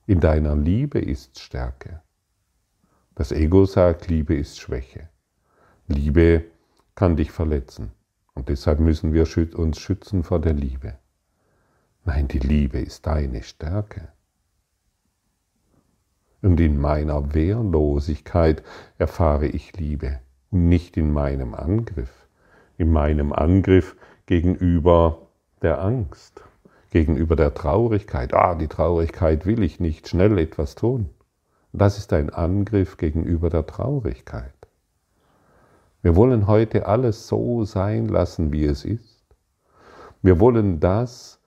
In 0.06 0.22
deiner 0.22 0.56
Liebe 0.56 1.00
ist 1.00 1.40
Stärke. 1.40 2.02
Das 3.16 3.32
Ego 3.32 3.66
sagt, 3.66 4.08
Liebe 4.08 4.36
ist 4.36 4.60
Schwäche. 4.60 5.10
Liebe 5.88 6.46
kann 6.96 7.18
dich 7.18 7.32
verletzen. 7.32 7.92
Und 8.34 8.50
deshalb 8.50 8.80
müssen 8.80 9.14
wir 9.14 9.28
uns 9.56 9.80
schützen 9.80 10.24
vor 10.24 10.40
der 10.40 10.54
Liebe. 10.54 10.98
Nein, 12.06 12.28
die 12.28 12.40
Liebe 12.40 12.80
ist 12.80 13.06
deine 13.06 13.44
Stärke. 13.44 14.10
Und 16.42 16.60
in 16.60 16.80
meiner 16.80 17.34
Wehrlosigkeit 17.34 18.64
erfahre 18.98 19.48
ich 19.48 19.76
Liebe 19.76 20.22
und 20.52 20.70
nicht 20.70 20.96
in 20.96 21.12
meinem 21.12 21.54
Angriff. 21.56 22.27
In 22.78 22.92
meinem 22.92 23.34
Angriff 23.34 23.96
gegenüber 24.26 25.20
der 25.62 25.82
Angst 25.82 26.44
gegenüber 26.92 27.36
der 27.36 27.54
Traurigkeit. 27.54 28.34
Ah, 28.34 28.56
die 28.56 28.68
Traurigkeit 28.68 29.46
will 29.46 29.62
ich 29.62 29.80
nicht 29.80 30.08
schnell 30.08 30.38
etwas 30.38 30.76
tun. 30.76 31.10
Das 31.74 31.98
ist 31.98 32.14
ein 32.14 32.30
Angriff 32.30 32.98
gegenüber 32.98 33.50
der 33.50 33.66
Traurigkeit. 33.66 34.54
Wir 36.02 36.16
wollen 36.16 36.48
heute 36.48 36.88
alles 36.88 37.28
so 37.28 37.66
sein 37.66 38.08
lassen, 38.08 38.52
wie 38.52 38.66
es 38.66 38.86
ist. 38.86 39.24
Wir 40.22 40.40
wollen 40.40 40.80
das, 40.80 41.40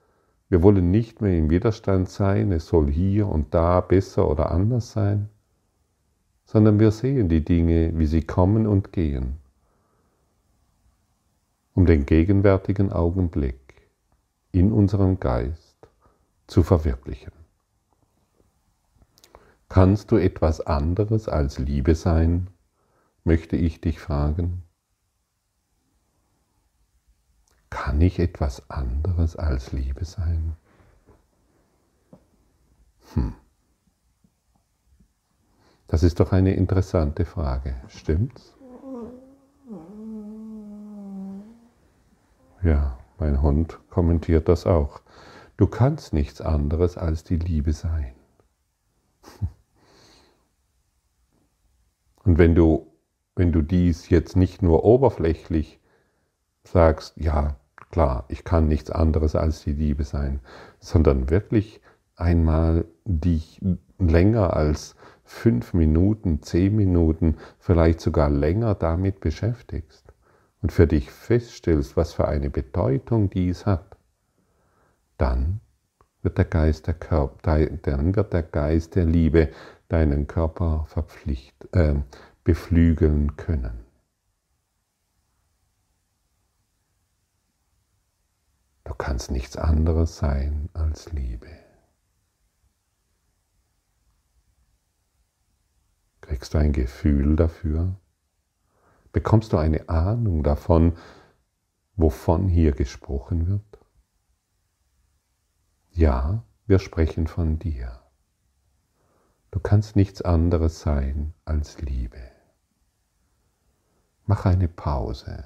wir 0.49 0.63
wollen 0.63 0.91
nicht 0.91 1.21
mehr 1.21 1.37
im 1.37 1.49
Widerstand 1.49 2.09
sein, 2.09 2.51
es 2.51 2.67
soll 2.67 2.89
hier 2.89 3.27
und 3.27 3.53
da 3.53 3.81
besser 3.81 4.29
oder 4.29 4.51
anders 4.51 4.91
sein, 4.91 5.29
sondern 6.45 6.79
wir 6.79 6.91
sehen 6.91 7.27
die 7.27 7.43
Dinge, 7.43 7.91
wie 7.97 8.05
sie 8.05 8.21
kommen 8.21 8.67
und 8.67 8.93
gehen, 8.93 9.37
um 11.73 11.85
den 11.85 12.05
gegenwärtigen 12.05 12.91
Augenblick 12.91 13.89
in 14.51 14.71
unserem 14.71 15.19
Geist 15.19 15.77
zu 16.47 16.63
verwirklichen. 16.63 17.31
Kannst 19.69 20.11
du 20.11 20.17
etwas 20.17 20.59
anderes 20.59 21.29
als 21.29 21.57
Liebe 21.57 21.95
sein, 21.95 22.49
möchte 23.23 23.55
ich 23.55 23.79
dich 23.79 23.99
fragen? 23.99 24.63
Kann 27.69 28.01
ich 28.01 28.19
etwas 28.19 28.69
anderes 28.69 29.37
als 29.37 29.71
Liebe 29.71 30.03
sein? 30.03 30.57
Hm. 33.13 33.33
Das 35.87 36.03
ist 36.03 36.19
doch 36.19 36.33
eine 36.33 36.53
interessante 36.53 37.23
Frage, 37.23 37.75
stimmt's? 37.87 38.53
Ja. 42.63 42.97
Mein 43.21 43.43
Hund 43.43 43.79
kommentiert 43.91 44.49
das 44.49 44.65
auch. 44.65 45.01
Du 45.55 45.67
kannst 45.67 46.11
nichts 46.11 46.41
anderes 46.41 46.97
als 46.97 47.23
die 47.23 47.35
Liebe 47.35 47.71
sein. 47.71 48.15
Und 52.23 52.39
wenn 52.39 52.55
du, 52.55 52.87
wenn 53.35 53.51
du 53.51 53.61
dies 53.61 54.09
jetzt 54.09 54.35
nicht 54.35 54.63
nur 54.63 54.83
oberflächlich 54.83 55.79
sagst, 56.63 57.15
ja, 57.15 57.57
klar, 57.91 58.25
ich 58.27 58.43
kann 58.43 58.67
nichts 58.67 58.89
anderes 58.89 59.35
als 59.35 59.63
die 59.63 59.73
Liebe 59.73 60.03
sein, 60.03 60.39
sondern 60.79 61.29
wirklich 61.29 61.79
einmal 62.15 62.85
dich 63.05 63.61
länger 63.99 64.55
als 64.55 64.95
fünf 65.23 65.75
Minuten, 65.75 66.41
zehn 66.41 66.75
Minuten, 66.75 67.37
vielleicht 67.59 68.01
sogar 68.01 68.31
länger 68.31 68.73
damit 68.73 69.19
beschäftigst, 69.19 70.10
und 70.61 70.71
für 70.71 70.87
dich 70.87 71.11
feststellst, 71.11 71.97
was 71.97 72.13
für 72.13 72.27
eine 72.27 72.49
Bedeutung 72.49 73.29
dies 73.29 73.65
hat, 73.65 73.97
dann 75.17 75.59
wird 76.21 76.37
der 76.37 76.45
Geist 76.45 76.87
der, 76.87 76.93
Körper, 76.93 77.65
dann 77.65 78.15
wird 78.15 78.33
der 78.33 78.43
Geist 78.43 78.95
der 78.95 79.05
Liebe 79.05 79.51
deinen 79.87 80.27
Körper 80.27 80.85
verpflicht, 80.87 81.67
äh, 81.73 81.95
beflügeln 82.43 83.35
können. 83.37 83.85
Du 88.83 88.93
kannst 88.93 89.31
nichts 89.31 89.57
anderes 89.57 90.17
sein 90.17 90.69
als 90.73 91.11
Liebe. 91.11 91.47
Kriegst 96.21 96.53
du 96.53 96.59
ein 96.59 96.71
Gefühl 96.71 97.35
dafür? 97.35 97.95
Bekommst 99.11 99.53
du 99.53 99.57
eine 99.57 99.89
Ahnung 99.89 100.43
davon, 100.43 100.93
wovon 101.95 102.47
hier 102.47 102.71
gesprochen 102.71 103.47
wird? 103.47 103.79
Ja, 105.91 106.45
wir 106.65 106.79
sprechen 106.79 107.27
von 107.27 107.59
dir. 107.59 108.01
Du 109.51 109.59
kannst 109.59 109.97
nichts 109.97 110.21
anderes 110.21 110.79
sein 110.79 111.33
als 111.43 111.81
Liebe. 111.81 112.21
Mach 114.25 114.45
eine 114.45 114.69
Pause 114.69 115.43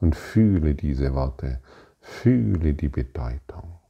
und 0.00 0.14
fühle 0.14 0.76
diese 0.76 1.14
Worte, 1.14 1.60
fühle 1.98 2.74
die 2.74 2.88
Bedeutung. 2.88 3.80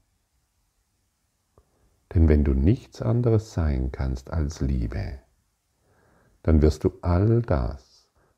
Denn 2.15 2.29
wenn 2.29 2.45
du 2.45 2.55
nichts 2.55 3.03
anderes 3.03 3.53
sein 3.53 3.93
kannst 3.93 4.31
als 4.31 4.63
Liebe, 4.63 5.19
dann 6.43 6.63
wirst 6.63 6.85
du 6.85 6.93
all 7.03 7.43
das, 7.43 7.94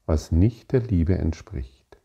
was 0.07 0.31
nicht 0.31 0.73
der 0.73 0.81
Liebe 0.81 1.19
entspricht, 1.19 1.99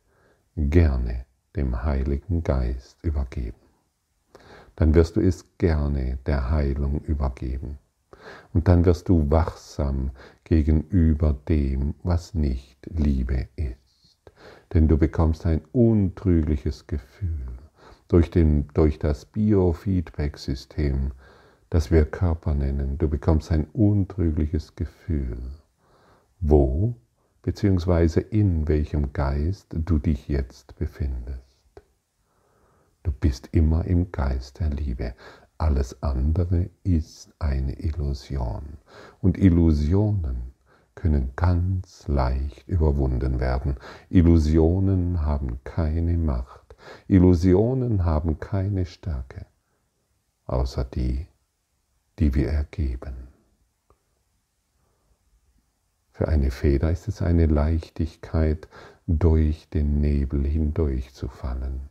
gerne 0.57 1.25
dem 1.55 1.83
Heiligen 1.83 2.43
Geist 2.43 2.97
übergeben. 3.03 3.57
Dann 4.75 4.95
wirst 4.95 5.15
du 5.15 5.21
es 5.21 5.45
gerne 5.57 6.17
der 6.25 6.49
Heilung 6.49 7.01
übergeben. 7.01 7.77
Und 8.53 8.67
dann 8.67 8.85
wirst 8.85 9.09
du 9.09 9.29
wachsam 9.29 10.11
gegenüber 10.43 11.35
dem, 11.47 11.95
was 12.03 12.33
nicht 12.33 12.77
Liebe 12.85 13.47
ist. 13.55 14.31
Denn 14.73 14.87
du 14.87 14.97
bekommst 14.97 15.45
ein 15.45 15.61
untrügliches 15.71 16.87
Gefühl 16.87 17.47
durch, 18.07 18.31
den, 18.31 18.67
durch 18.73 18.99
das 18.99 19.25
Biofeedback-System, 19.25 21.11
das 21.69 21.91
wir 21.91 22.05
Körper 22.05 22.53
nennen. 22.53 22.97
Du 22.97 23.07
bekommst 23.07 23.51
ein 23.51 23.65
untrügliches 23.73 24.75
Gefühl, 24.75 25.37
wo 26.39 26.95
bzw. 27.43 28.21
in 28.29 28.67
welchem 28.67 29.13
Geist 29.13 29.67
du 29.71 29.97
dich 29.97 30.27
jetzt 30.27 30.75
befindest. 30.77 31.41
Du 33.03 33.11
bist 33.11 33.49
immer 33.51 33.85
im 33.85 34.11
Geist 34.11 34.59
der 34.59 34.69
Liebe. 34.69 35.15
Alles 35.57 36.03
andere 36.03 36.69
ist 36.83 37.33
eine 37.39 37.79
Illusion. 37.79 38.77
Und 39.21 39.37
Illusionen 39.37 40.53
können 40.93 41.31
ganz 41.35 42.07
leicht 42.07 42.67
überwunden 42.67 43.39
werden. 43.39 43.75
Illusionen 44.09 45.21
haben 45.21 45.59
keine 45.63 46.17
Macht. 46.17 46.75
Illusionen 47.07 48.05
haben 48.05 48.39
keine 48.39 48.85
Stärke, 48.85 49.45
außer 50.45 50.83
die, 50.83 51.27
die 52.19 52.33
wir 52.35 52.49
ergeben. 52.49 53.30
Für 56.21 56.27
eine 56.27 56.51
Feder 56.51 56.91
ist 56.91 57.07
es 57.07 57.23
eine 57.23 57.47
Leichtigkeit, 57.47 58.67
durch 59.07 59.69
den 59.69 60.01
Nebel 60.01 60.45
hindurchzufallen. 60.45 61.89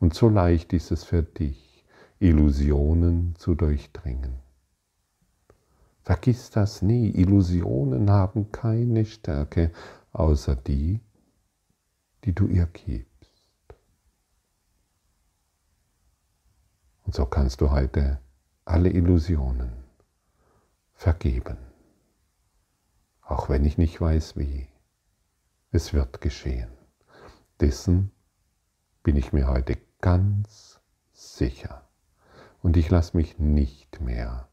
Und 0.00 0.14
so 0.14 0.30
leicht 0.30 0.72
ist 0.72 0.90
es 0.92 1.04
für 1.04 1.22
dich, 1.22 1.84
Illusionen 2.18 3.34
zu 3.36 3.54
durchdringen. 3.54 4.38
Vergiss 6.00 6.48
das 6.48 6.80
nie, 6.80 7.10
Illusionen 7.10 8.08
haben 8.08 8.50
keine 8.50 9.04
Stärke 9.04 9.72
außer 10.14 10.56
die, 10.56 11.02
die 12.24 12.34
du 12.34 12.46
ihr 12.46 12.64
gibst. 12.72 13.74
Und 17.04 17.14
so 17.14 17.26
kannst 17.26 17.60
du 17.60 17.70
heute 17.70 18.20
alle 18.64 18.88
Illusionen 18.88 19.70
vergeben, 20.94 21.58
auch 23.26 23.48
wenn 23.48 23.64
ich 23.64 23.76
nicht 23.76 24.00
weiß 24.00 24.36
wie. 24.36 24.68
Es 25.72 25.92
wird 25.92 26.20
geschehen. 26.20 26.68
Dessen 27.60 28.12
bin 29.02 29.16
ich 29.16 29.32
mir 29.32 29.48
heute 29.48 29.76
ganz 30.00 30.80
sicher. 31.12 31.82
Und 32.62 32.76
ich 32.76 32.88
lasse 32.88 33.16
mich 33.16 33.38
nicht 33.38 34.00
mehr, 34.00 34.48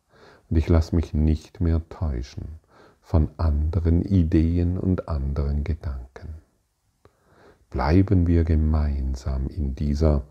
und 0.49 0.57
ich 0.57 0.67
lasse 0.69 0.95
mich 0.95 1.13
nicht 1.13 1.61
mehr 1.61 1.87
täuschen 1.89 2.59
von 3.01 3.29
anderen 3.37 4.01
Ideen 4.01 4.77
und 4.77 5.07
anderen 5.07 5.63
Gedanken. 5.63 6.35
Bleiben 7.69 8.27
wir 8.27 8.43
gemeinsam 8.43 9.47
in 9.47 9.75
dieser, 9.75 10.23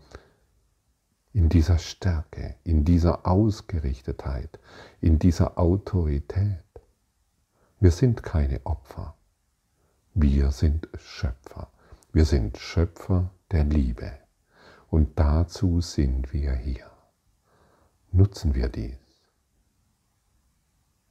in 1.33 1.49
dieser 1.49 1.77
Stärke, 1.77 2.55
in 2.63 2.83
dieser 2.83 3.25
Ausgerichtetheit, 3.27 4.59
in 5.01 5.19
dieser 5.19 5.57
Autorität. 5.57 6.62
Wir 7.83 7.91
sind 7.91 8.23
keine 8.23 8.65
Opfer, 8.65 9.13
wir 10.13 10.51
sind 10.51 10.87
Schöpfer. 10.97 11.69
Wir 12.13 12.23
sind 12.23 12.57
Schöpfer 12.57 13.29
der 13.51 13.65
Liebe. 13.65 14.09
Und 14.89 15.19
dazu 15.19 15.81
sind 15.81 16.31
wir 16.31 16.53
hier. 16.53 16.89
Nutzen 18.13 18.55
wir 18.55 18.69
dies. 18.69 18.95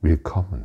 Willkommen 0.01 0.65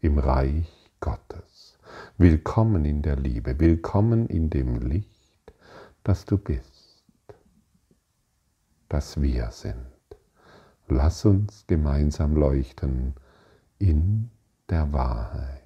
im 0.00 0.18
Reich 0.18 0.90
Gottes. 1.00 1.78
Willkommen 2.16 2.86
in 2.86 3.02
der 3.02 3.16
Liebe. 3.16 3.60
Willkommen 3.60 4.26
in 4.28 4.48
dem 4.48 4.76
Licht, 4.76 5.52
das 6.04 6.24
du 6.24 6.38
bist, 6.38 7.04
das 8.88 9.20
wir 9.20 9.50
sind. 9.50 9.92
Lass 10.88 11.26
uns 11.26 11.66
gemeinsam 11.66 12.34
leuchten 12.34 13.12
in 13.78 14.30
der 14.68 14.92
Wahrheit. 14.92 15.60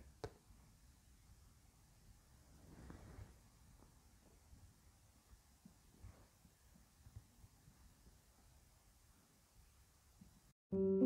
thank 10.71 10.98